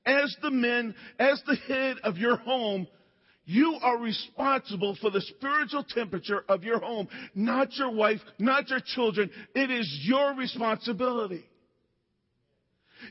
[0.06, 2.88] as the men, as the head of your home
[3.50, 8.80] you are responsible for the spiritual temperature of your home, not your wife, not your
[8.80, 9.32] children.
[9.56, 11.44] It is your responsibility.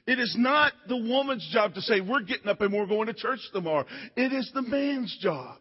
[0.07, 3.15] It is not the woman's job to say, we're getting up and we're going to
[3.15, 3.85] church tomorrow.
[4.15, 5.57] It is the man's job.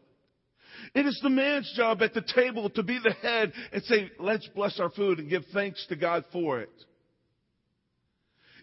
[0.93, 4.47] It is the man's job at the table to be the head and say, let's
[4.53, 6.69] bless our food and give thanks to God for it.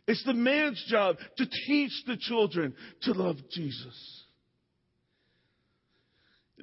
[0.06, 2.72] It's the man's job to teach the children
[3.02, 4.23] to love Jesus.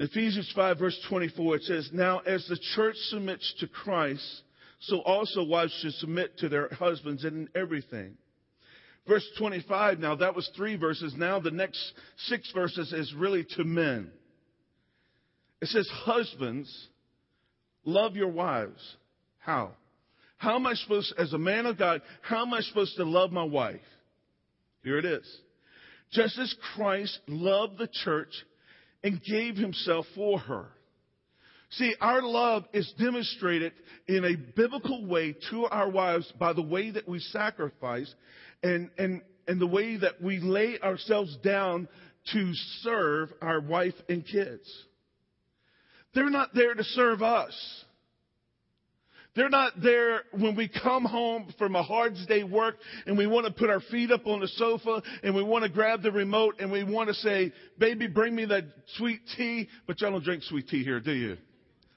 [0.02, 4.42] Ephesians 5 verse 24, it says, Now as the church submits to Christ,
[4.80, 8.18] so also wives should submit to their husbands in everything.
[9.08, 11.14] Verse 25, now that was three verses.
[11.16, 14.10] Now the next six verses is really to men.
[15.62, 16.88] It says, Husbands,
[17.86, 18.82] love your wives.
[19.38, 19.74] How?
[20.38, 23.32] How am I supposed, as a man of God, how am I supposed to love
[23.32, 23.80] my wife?
[24.84, 25.42] Here it is.
[26.12, 28.34] Just as Christ loved the church
[29.04, 30.68] and gave himself for her.
[31.72, 33.72] See, our love is demonstrated
[34.08, 38.14] in a biblical way to our wives by the way that we sacrifice
[38.62, 41.88] and, and, and the way that we lay ourselves down
[42.34, 44.70] to serve our wife and kids.
[46.14, 47.86] They're not there to serve us.
[49.34, 53.46] They're not there when we come home from a hard day work and we want
[53.46, 56.56] to put our feet up on the sofa and we want to grab the remote
[56.60, 58.66] and we want to say, baby, bring me that
[58.98, 59.70] sweet tea.
[59.88, 61.38] But y'all don't drink sweet tea here, do you?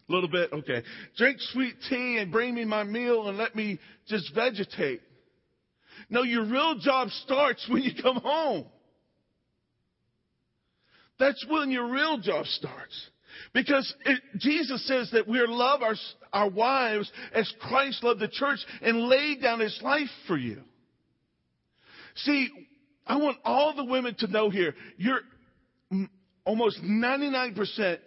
[0.09, 0.53] A little bit?
[0.53, 0.83] Okay.
[1.16, 5.01] Drink sweet tea and bring me my meal and let me just vegetate.
[6.11, 8.66] No, your real job starts when you come home.
[11.18, 13.11] That's when your real job starts.
[13.53, 15.94] Because it, Jesus says that we love our,
[16.33, 20.61] our wives as Christ loved the church and laid down his life for you.
[22.16, 22.49] See,
[23.07, 25.20] I want all the women to know here, you're
[26.44, 27.99] almost 99%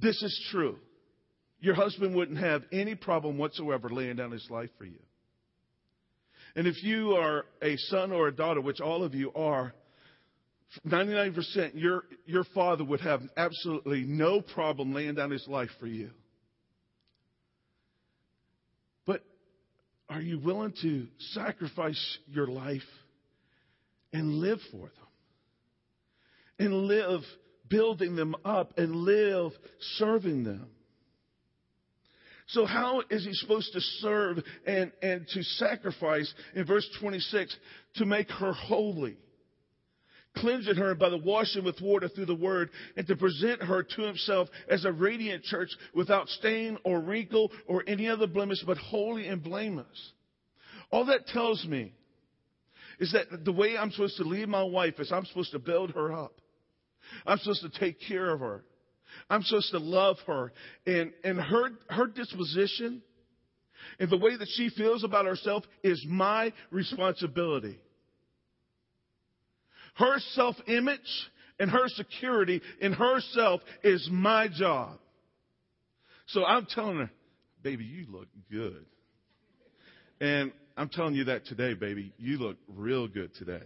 [0.00, 0.76] this is true.
[1.60, 5.00] Your husband wouldn't have any problem whatsoever laying down his life for you.
[6.54, 9.74] And if you are a son or a daughter, which all of you are,
[10.86, 16.10] 99% your, your father would have absolutely no problem laying down his life for you.
[19.06, 19.24] But
[20.08, 22.82] are you willing to sacrifice your life
[24.12, 24.90] and live for them?
[26.58, 27.20] And live
[27.68, 29.52] building them up and live
[29.96, 30.68] serving them?
[32.48, 37.56] So how is he supposed to serve and, and to sacrifice in verse 26
[37.96, 39.16] to make her holy?
[40.36, 44.02] Cleansing her by the washing with water through the word, and to present her to
[44.02, 49.26] himself as a radiant church without stain or wrinkle or any other blemish, but holy
[49.26, 50.12] and blameless.
[50.90, 51.92] All that tells me
[52.98, 55.90] is that the way I'm supposed to lead my wife is I'm supposed to build
[55.92, 56.40] her up.
[57.26, 58.64] I'm supposed to take care of her.
[59.30, 60.52] I'm supposed to love her.
[60.86, 63.02] And, and her, her disposition
[63.98, 67.78] and the way that she feels about herself is my responsibility.
[69.96, 71.00] Her self image
[71.58, 74.98] and her security in herself is my job.
[76.28, 77.10] So I'm telling her,
[77.62, 78.84] baby, you look good.
[80.20, 82.12] And I'm telling you that today, baby.
[82.18, 83.62] You look real good today.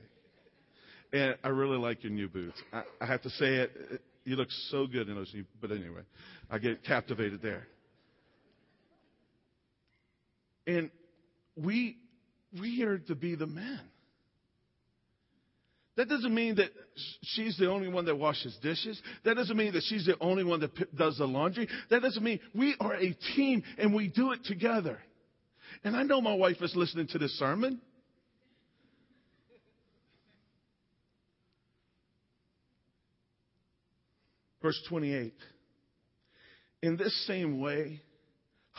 [1.13, 2.61] And I really like your new boots.
[2.73, 4.01] I, I have to say it.
[4.25, 6.03] You look so good in those new, but anyway,
[6.51, 7.67] I get captivated there.
[10.67, 10.91] And
[11.57, 11.97] we,
[12.61, 13.81] we are to be the men.
[16.01, 16.71] That doesn't mean that
[17.23, 18.99] she's the only one that washes dishes.
[19.27, 21.69] That doesn't mean that she's the only one that does the laundry.
[21.91, 24.99] That doesn't mean we are a team and we do it together.
[25.85, 27.83] And I know my wife is listening to this sermon.
[34.63, 35.35] Verse 28.
[36.81, 38.01] In this same way,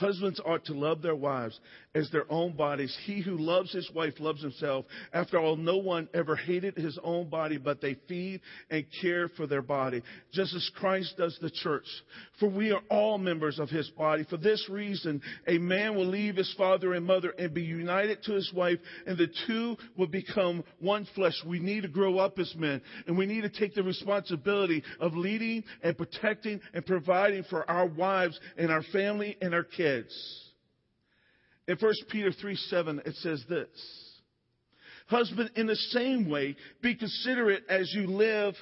[0.01, 1.59] Husbands ought to love their wives
[1.93, 2.97] as their own bodies.
[3.05, 4.85] He who loves his wife loves himself.
[5.13, 9.45] After all, no one ever hated his own body, but they feed and care for
[9.45, 10.01] their body,
[10.33, 11.85] just as Christ does the church.
[12.39, 14.25] For we are all members of his body.
[14.27, 18.33] For this reason, a man will leave his father and mother and be united to
[18.33, 21.35] his wife, and the two will become one flesh.
[21.45, 25.13] We need to grow up as men, and we need to take the responsibility of
[25.13, 29.90] leading and protecting and providing for our wives and our family and our kids
[31.67, 33.67] In 1 Peter 3 7, it says this
[35.07, 38.55] Husband, in the same way, be considerate as you live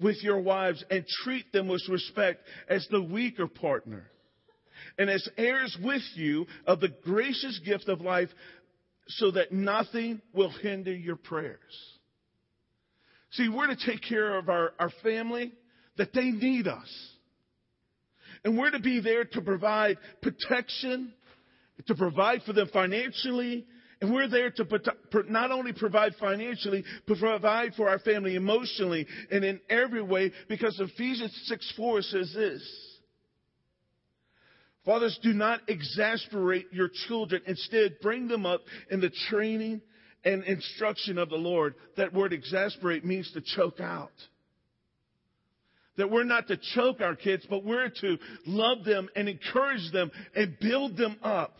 [0.00, 4.10] with your wives and treat them with respect as the weaker partner
[4.98, 8.30] and as heirs with you of the gracious gift of life
[9.08, 11.58] so that nothing will hinder your prayers.
[13.32, 15.52] See, we're to take care of our, our family
[15.96, 16.88] that they need us.
[18.44, 21.12] And we're to be there to provide protection,
[21.86, 23.66] to provide for them financially,
[24.00, 24.66] And we're there to
[25.28, 30.80] not only provide financially, but provide for our family emotionally and in every way because
[30.80, 32.96] Ephesians 6 4 says this.
[34.86, 37.42] Fathers, do not exasperate your children.
[37.46, 39.82] Instead, bring them up in the training
[40.24, 41.74] and instruction of the Lord.
[41.98, 44.12] That word exasperate means to choke out.
[46.00, 50.10] That we're not to choke our kids, but we're to love them and encourage them
[50.34, 51.56] and build them up.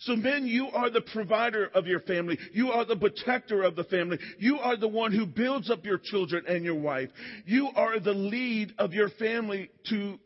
[0.00, 2.38] So men, you are the provider of your family.
[2.54, 4.18] You are the protector of the family.
[4.38, 7.10] You are the one who builds up your children and your wife.
[7.44, 10.18] You are the lead of your family to,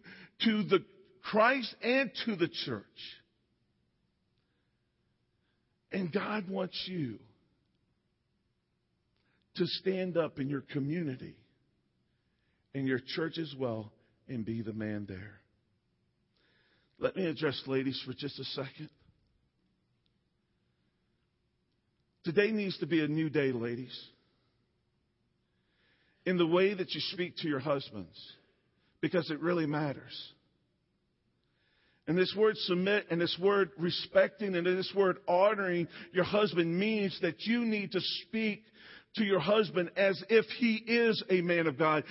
[0.44, 0.84] to the
[1.24, 2.84] Christ and to the church.
[5.90, 7.18] And God wants you
[9.56, 11.34] to stand up in your community,
[12.74, 13.92] in your church as well,
[14.28, 15.40] and be the man there.
[16.98, 18.90] Let me address ladies for just a second.
[22.24, 23.98] Today needs to be a new day, ladies.
[26.26, 28.16] In the way that you speak to your husbands,
[29.00, 30.32] because it really matters.
[32.06, 37.18] And this word submit and this word respecting and this word honoring your husband means
[37.22, 38.64] that you need to speak
[39.16, 42.04] to your husband as if he is a man of God.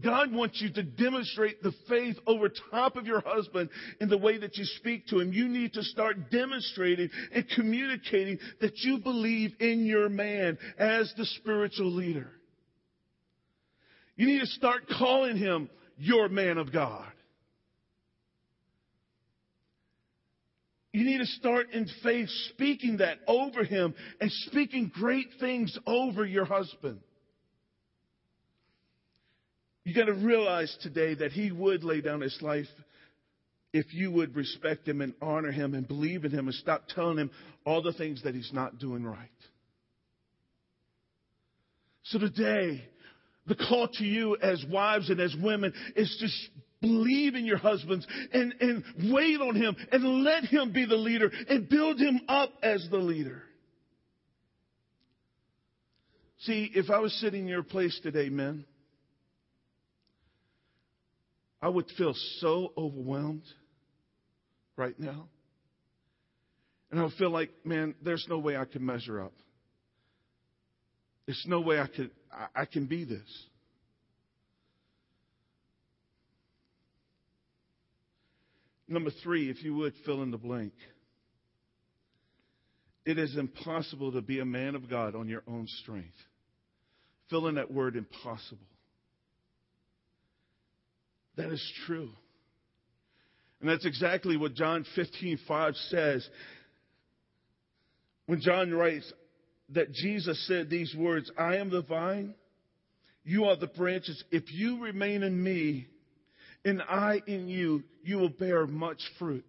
[0.00, 3.68] God wants you to demonstrate the faith over top of your husband
[4.00, 5.32] in the way that you speak to him.
[5.32, 11.26] You need to start demonstrating and communicating that you believe in your man as the
[11.26, 12.30] spiritual leader.
[14.16, 15.68] You need to start calling him
[15.98, 17.12] your man of God.
[20.92, 26.24] You need to start in faith speaking that over him and speaking great things over
[26.24, 27.00] your husband.
[29.84, 32.66] You got to realize today that he would lay down his life
[33.72, 37.18] if you would respect him and honor him and believe in him and stop telling
[37.18, 37.30] him
[37.64, 39.28] all the things that he's not doing right.
[42.04, 42.84] So today,
[43.46, 48.06] the call to you as wives and as women is to believe in your husbands
[48.32, 52.50] and, and wait on him and let him be the leader and build him up
[52.62, 53.42] as the leader.
[56.40, 58.64] See, if I was sitting in your place today, men,
[61.62, 63.44] I would feel so overwhelmed
[64.76, 65.28] right now.
[66.90, 69.32] And I would feel like, man, there's no way I can measure up.
[71.24, 73.46] There's no way I can, I, I can be this.
[78.88, 80.74] Number three, if you would fill in the blank.
[83.06, 86.14] It is impossible to be a man of God on your own strength.
[87.30, 88.66] Fill in that word impossible.
[91.36, 92.10] That is true.
[93.60, 96.28] And that's exactly what John 15:5 says.
[98.26, 99.10] When John writes
[99.70, 102.34] that Jesus said these words, I am the vine,
[103.24, 104.22] you are the branches.
[104.30, 105.86] If you remain in me
[106.64, 109.44] and I in you, you will bear much fruit.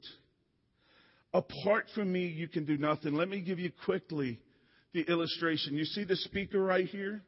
[1.33, 3.15] Apart from me, you can do nothing.
[3.15, 4.39] Let me give you quickly
[4.93, 5.75] the illustration.
[5.75, 7.23] You see the speaker right here?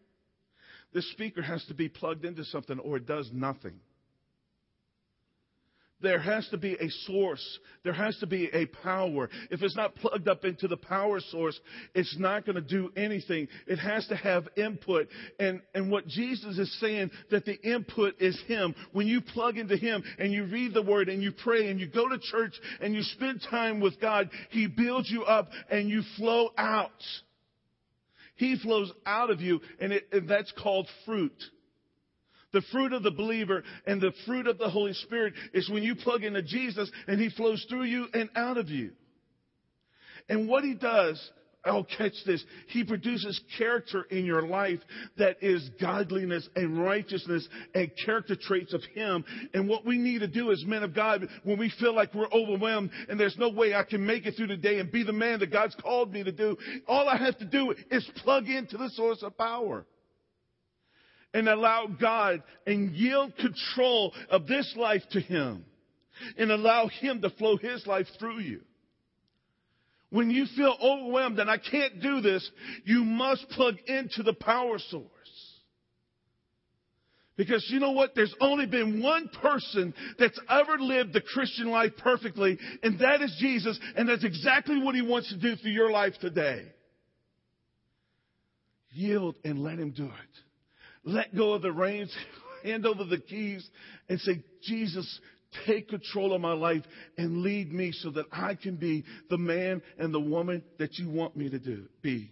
[0.93, 3.80] The speaker has to be plugged into something or it does nothing.
[6.01, 7.59] There has to be a source.
[7.83, 9.29] There has to be a power.
[9.49, 11.57] If it's not plugged up into the power source,
[11.93, 13.47] it's not going to do anything.
[13.65, 15.07] It has to have input.
[15.39, 18.75] And, and what Jesus is saying, that the input is Him.
[18.91, 21.87] When you plug into Him and you read the Word and you pray and you
[21.87, 26.01] go to church and you spend time with God, He builds you up and you
[26.17, 26.91] flow out.
[28.35, 31.41] He flows out of you and, it, and that's called fruit.
[32.56, 35.93] The fruit of the believer and the fruit of the Holy Spirit is when you
[35.93, 38.91] plug into Jesus and He flows through you and out of you.
[40.30, 41.22] And what He does,
[41.66, 42.41] oh, catch this.
[42.68, 44.80] He produces character in your life
[45.18, 49.26] that is godliness and righteousness and character traits of Him.
[49.53, 52.32] And what we need to do as men of God, when we feel like we're
[52.32, 55.12] overwhelmed and there's no way I can make it through the day and be the
[55.12, 56.56] man that God's called me to do,
[56.88, 59.86] all I have to do is plug into the source of power
[61.36, 65.65] and allow God and yield control of this life to Him
[66.38, 68.61] and allow Him to flow His life through you.
[70.11, 72.49] When you feel overwhelmed and I can't do this,
[72.86, 75.03] you must plug into the power source.
[77.36, 78.15] Because you know what?
[78.15, 83.36] There's only been one person that's ever lived the Christian life perfectly, and that is
[83.41, 86.63] Jesus, and that's exactly what He wants to do through your life today.
[88.91, 90.45] Yield and let Him do it
[91.06, 92.14] let go of the reins,
[92.64, 93.68] hand over the keys,
[94.10, 95.20] and say, Jesus,
[95.66, 96.84] take control of my life
[97.18, 101.10] and lead me so that I can be the man and the woman that you
[101.10, 102.32] want me to do, be.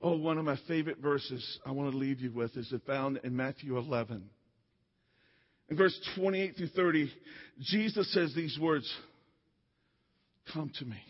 [0.00, 3.36] Oh, one of my favorite verses I want to leave you with is found in
[3.36, 4.28] Matthew 11.
[5.68, 7.12] In verse 28 through 30,
[7.60, 8.90] Jesus says these words
[10.52, 11.02] Come to me.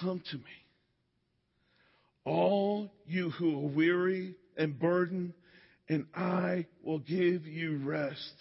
[0.00, 0.44] Come to me.
[2.26, 5.32] All you who are weary and burdened,
[5.88, 8.34] and I will give you rest.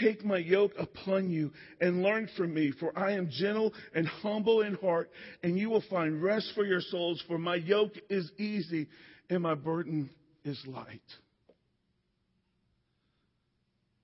[0.00, 4.62] Take my yoke upon you and learn from me, for I am gentle and humble
[4.62, 5.10] in heart,
[5.42, 8.88] and you will find rest for your souls, for my yoke is easy
[9.28, 10.08] and my burden
[10.44, 11.00] is light.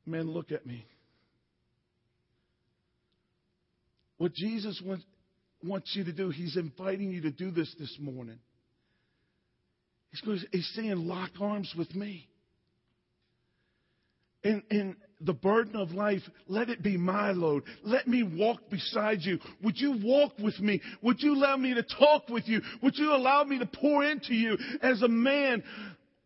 [0.05, 0.85] Men, look at me.
[4.19, 5.05] What Jesus wants,
[5.65, 8.39] wants you to do, He's inviting you to do this this morning.
[10.11, 12.29] He's, going, he's saying, lock arms with me.
[14.45, 17.63] And, and the burden of life, let it be my load.
[17.83, 19.39] Let me walk beside you.
[19.63, 20.83] Would you walk with me?
[21.03, 22.61] Would you allow me to talk with you?
[22.83, 25.63] Would you allow me to pour into you as a man?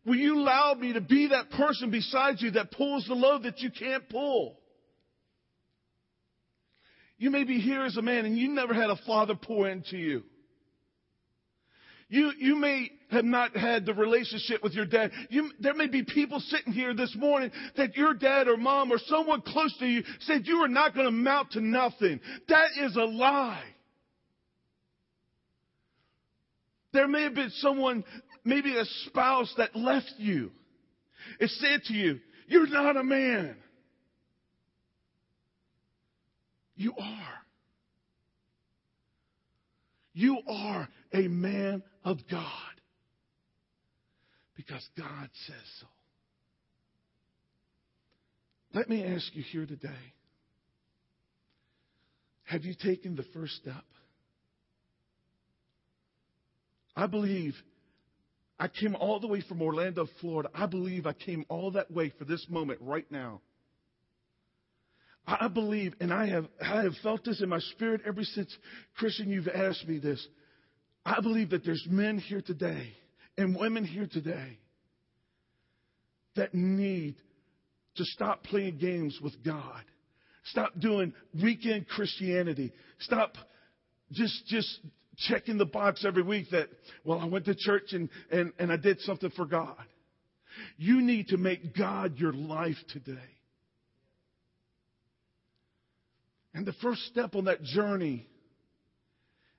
[0.05, 3.59] Will you allow me to be that person beside you that pulls the load that
[3.59, 4.57] you can't pull?
[7.17, 9.97] You may be here as a man and you never had a father pour into
[9.97, 10.23] you.
[12.09, 15.11] You, you may have not had the relationship with your dad.
[15.29, 18.97] You, there may be people sitting here this morning that your dad or mom or
[19.07, 22.21] someone close to you said you are not going to amount to nothing.
[22.47, 23.63] That is a lie.
[26.93, 28.05] There may have been someone,
[28.45, 30.51] maybe a spouse that left you.
[31.39, 33.57] It said to you, you're not a man.
[36.77, 37.33] You are.
[40.13, 42.41] You are a man of God
[44.55, 45.87] because God says so.
[48.73, 49.89] Let me ask you here today
[52.43, 53.83] have you taken the first step?
[56.95, 57.53] I believe
[58.59, 60.49] I came all the way from Orlando, Florida.
[60.55, 63.41] I believe I came all that way for this moment right now.
[65.27, 68.55] I believe, and I have, I have felt this in my spirit ever since,
[68.95, 70.25] Christian, you've asked me this.
[71.05, 72.93] I believe that there's men here today
[73.37, 74.57] and women here today
[76.37, 77.15] that need
[77.97, 79.83] to stop playing games with God.
[80.45, 82.71] Stop doing weekend Christianity.
[82.99, 83.35] Stop
[84.13, 84.79] just, just
[85.17, 86.69] checking the box every week that,
[87.03, 89.75] well, I went to church and, and, and I did something for God.
[90.77, 93.17] You need to make God your life today.
[96.57, 98.27] And the first step on that journey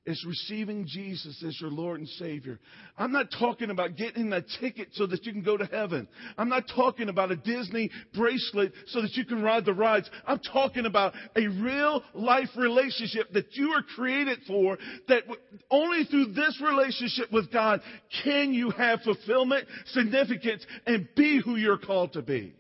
[0.05, 2.59] is receiving Jesus as your Lord and Savior.
[2.97, 6.09] I'm not talking about getting a ticket so that you can go to heaven.
[6.37, 10.11] I'm not talking about a Disney bracelet so that you can ride the rides.
[10.27, 14.77] I'm talking about a real life relationship that you are created for
[15.07, 15.23] that
[15.71, 17.81] only through this relationship with God
[18.25, 22.55] can you have fulfillment, significance, and be who you're called to be.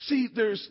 [0.00, 0.68] See, there's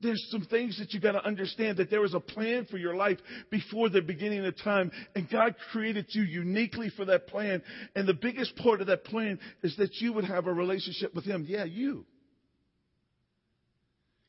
[0.00, 2.94] there's some things that you got to understand that there was a plan for your
[2.94, 3.18] life
[3.50, 7.62] before the beginning of time and God created you uniquely for that plan.
[7.94, 11.24] And the biggest part of that plan is that you would have a relationship with
[11.24, 11.44] him.
[11.46, 12.06] Yeah you.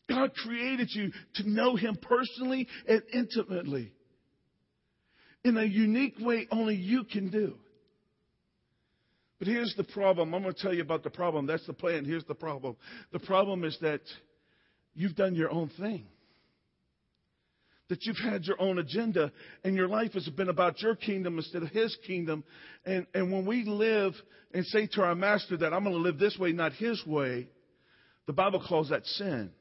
[0.10, 3.94] God created you to know him personally and intimately
[5.44, 7.56] in a unique way only you can do.
[9.40, 10.36] But here's the problem.
[10.36, 11.48] I'm going to tell you about the problem.
[11.48, 12.06] That's the plan.
[12.06, 12.76] Here's the problem.
[13.12, 14.02] The problem is that
[14.94, 16.06] You've done your own thing.
[17.90, 19.32] That you've had your own agenda
[19.64, 22.44] and your life has been about your kingdom instead of his kingdom.
[22.86, 24.14] And, and when we live
[24.54, 27.50] and say to our master that I'm going to live this way, not his way,
[28.28, 29.52] the Bible calls that sin.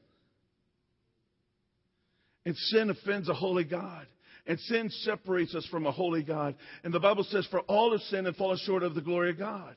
[2.46, 4.06] And sin offends a holy God.
[4.46, 6.54] And sin separates us from a holy God.
[6.82, 9.38] And the Bible says, for all have sinned and fallen short of the glory of
[9.38, 9.76] God.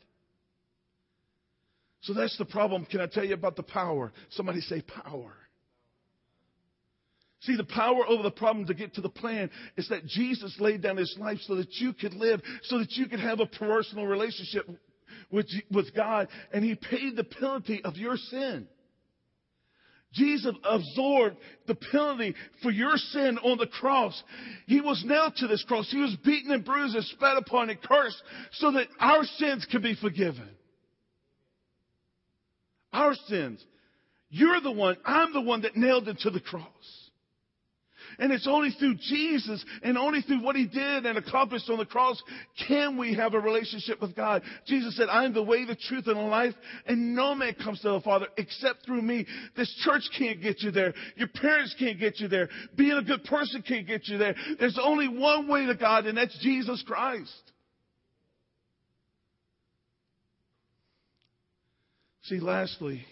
[2.01, 2.85] So that's the problem.
[2.85, 4.11] Can I tell you about the power?
[4.31, 5.33] Somebody say power.
[7.43, 10.81] See, the power over the problem to get to the plan is that Jesus laid
[10.81, 14.05] down his life so that you could live, so that you could have a personal
[14.05, 14.65] relationship
[15.29, 18.67] with, with God, and he paid the penalty of your sin.
[20.13, 21.35] Jesus absorbed
[21.67, 24.23] the penalty for your sin on the cross.
[24.67, 25.89] He was nailed to this cross.
[25.91, 28.21] He was beaten and bruised and spat upon and cursed
[28.53, 30.49] so that our sins could be forgiven.
[32.93, 33.65] Our sins.
[34.29, 37.02] You're the one, I'm the one that nailed him to the cross.
[38.19, 41.85] And it's only through Jesus and only through what he did and accomplished on the
[41.85, 42.21] cross
[42.67, 44.41] can we have a relationship with God.
[44.65, 46.53] Jesus said, I am the way, the truth, and the life,
[46.85, 49.25] and no man comes to the Father except through me.
[49.55, 50.93] This church can't get you there.
[51.15, 52.49] Your parents can't get you there.
[52.75, 54.35] Being a good person can't get you there.
[54.59, 57.31] There's only one way to God, and that's Jesus Christ.
[62.23, 63.05] See, lastly,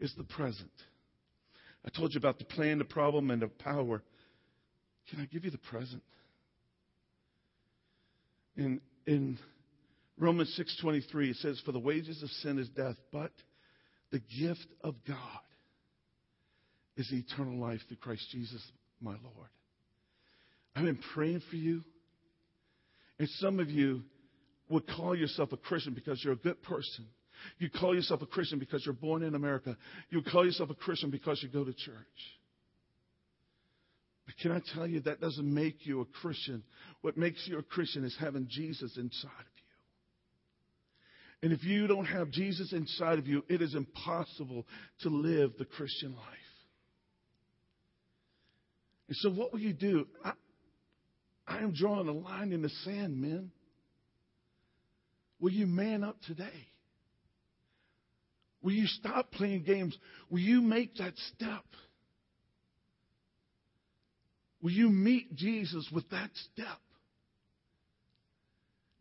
[0.00, 0.70] is the present.
[1.86, 4.02] I told you about the plan, the problem, and the power.
[5.08, 6.02] Can I give you the present?
[8.56, 9.38] In, in
[10.18, 13.30] Romans 6.23, it says, For the wages of sin is death, but
[14.10, 15.18] the gift of God
[16.96, 18.62] is eternal life through Christ Jesus,
[19.00, 19.48] my Lord.
[20.74, 21.82] I've been praying for you.
[23.18, 24.02] And some of you
[24.68, 27.06] would call yourself a Christian because you're a good person.
[27.58, 29.76] You call yourself a Christian because you're born in America.
[30.10, 31.96] You call yourself a Christian because you go to church.
[34.26, 36.62] But can I tell you that doesn't make you a Christian?
[37.00, 39.62] What makes you a Christian is having Jesus inside of you.
[41.42, 44.66] And if you don't have Jesus inside of you, it is impossible
[45.02, 46.24] to live the Christian life.
[49.08, 50.08] And so, what will you do?
[50.24, 50.32] I,
[51.46, 53.52] I am drawing a line in the sand, men.
[55.38, 56.66] Will you man up today?
[58.66, 59.96] Will you stop playing games?
[60.28, 61.62] Will you make that step?
[64.60, 66.80] Will you meet Jesus with that step?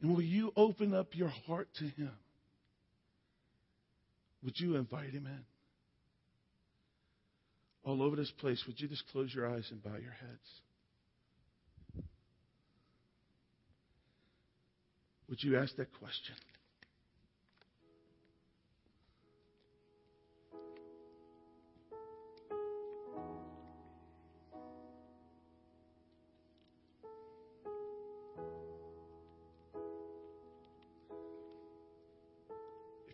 [0.04, 2.12] And will you open up your heart to Him?
[4.44, 5.46] Would you invite Him in?
[7.84, 12.06] All over this place, would you just close your eyes and bow your heads?
[15.28, 16.36] Would you ask that question?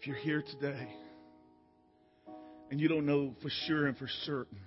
[0.01, 0.87] If you're here today
[2.71, 4.57] and you don't know for sure and for certain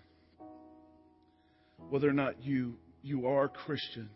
[1.90, 4.10] whether or not you, you are Christian,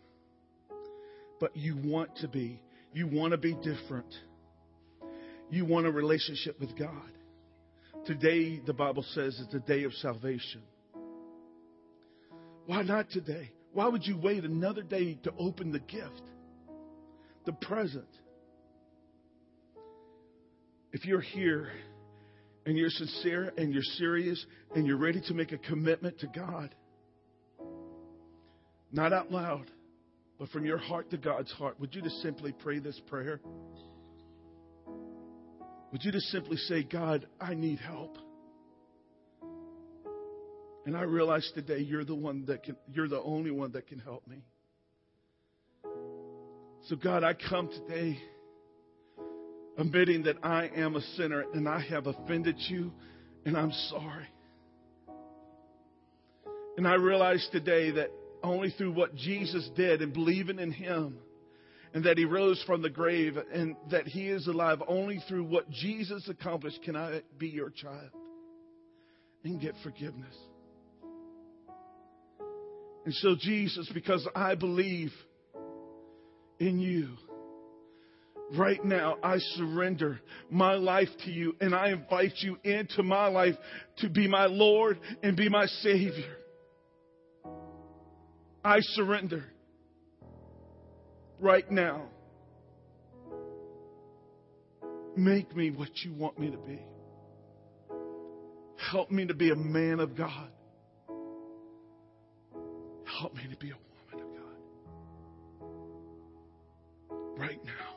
[1.41, 2.61] but you want to be,
[2.93, 4.07] you want to be different,
[5.49, 7.11] you want a relationship with God.
[8.05, 10.61] Today, the Bible says, is the day of salvation.
[12.65, 13.51] Why not today?
[13.73, 16.21] Why would you wait another day to open the gift,
[17.45, 18.07] the present?
[20.91, 21.69] If you're here
[22.65, 24.43] and you're sincere and you're serious
[24.75, 26.73] and you're ready to make a commitment to God,
[28.91, 29.69] not out loud,
[30.39, 33.39] but from your heart to God's heart, would you just simply pray this prayer?
[35.91, 38.17] Would you just simply say, God, I need help?
[40.85, 43.99] And I realize today you're the one that can, you're the only one that can
[43.99, 44.43] help me.
[46.87, 48.17] So God, I come today
[49.77, 52.91] admitting that I am a sinner and I have offended you
[53.45, 54.27] and I'm sorry.
[56.77, 58.11] And I realize today that
[58.43, 61.17] only through what Jesus did and believing in Him
[61.93, 65.69] and that He rose from the grave and that He is alive, only through what
[65.69, 68.11] Jesus accomplished can I be your child
[69.43, 70.35] and get forgiveness.
[73.05, 75.11] And so, Jesus, because I believe
[76.59, 77.09] in you,
[78.55, 80.19] Right now, I surrender
[80.49, 83.55] my life to you and I invite you into my life
[83.97, 86.35] to be my Lord and be my Savior.
[88.63, 89.45] I surrender
[91.39, 92.07] right now.
[95.15, 96.79] Make me what you want me to be.
[98.91, 100.49] Help me to be a man of God.
[103.19, 103.75] Help me to be a
[104.11, 104.31] woman of
[105.59, 107.39] God.
[107.39, 107.88] Right now.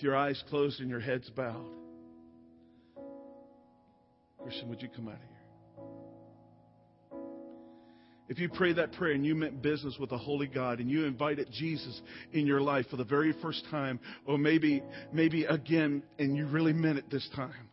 [0.00, 1.68] With your eyes closed and your heads bowed.
[4.42, 7.18] Christian, would you come out of here?
[8.30, 11.04] If you pray that prayer and you meant business with the holy God and you
[11.04, 12.00] invited Jesus
[12.32, 14.82] in your life for the very first time, or maybe,
[15.12, 17.68] maybe again, and you really meant it this time,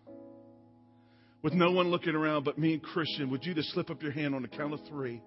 [1.44, 4.12] with no one looking around but me and Christian, would you just slip up your
[4.12, 5.24] hand on the count of three?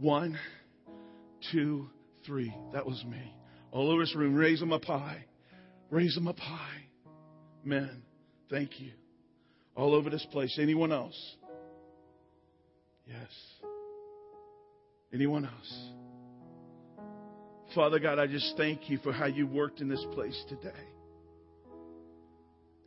[0.00, 0.36] One
[1.52, 1.88] two,
[2.26, 2.52] three.
[2.72, 3.32] That was me.
[3.70, 4.34] All over this room.
[4.34, 5.24] Raise them up high.
[5.90, 6.82] Raise them up high.
[7.64, 8.02] Men,
[8.50, 8.90] thank you.
[9.74, 10.58] All over this place.
[10.60, 11.36] Anyone else?
[13.06, 13.68] Yes.
[15.12, 15.88] Anyone else?
[17.74, 20.70] Father God, I just thank you for how you worked in this place today.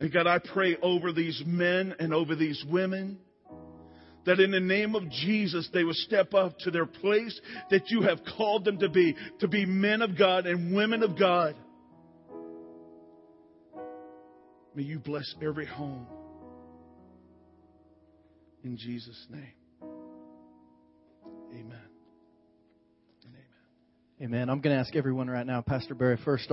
[0.00, 3.18] And God, I pray over these men and over these women
[4.26, 7.40] that in the name of Jesus they will step up to their place
[7.70, 11.18] that you have called them to be, to be men of God and women of
[11.18, 11.54] God.
[14.74, 16.06] May you bless every home.
[18.64, 19.52] In Jesus' name.
[21.52, 21.88] Amen.
[23.24, 24.22] And amen.
[24.22, 24.48] Amen.
[24.48, 26.50] I'm going to ask everyone right now, Pastor Barry, first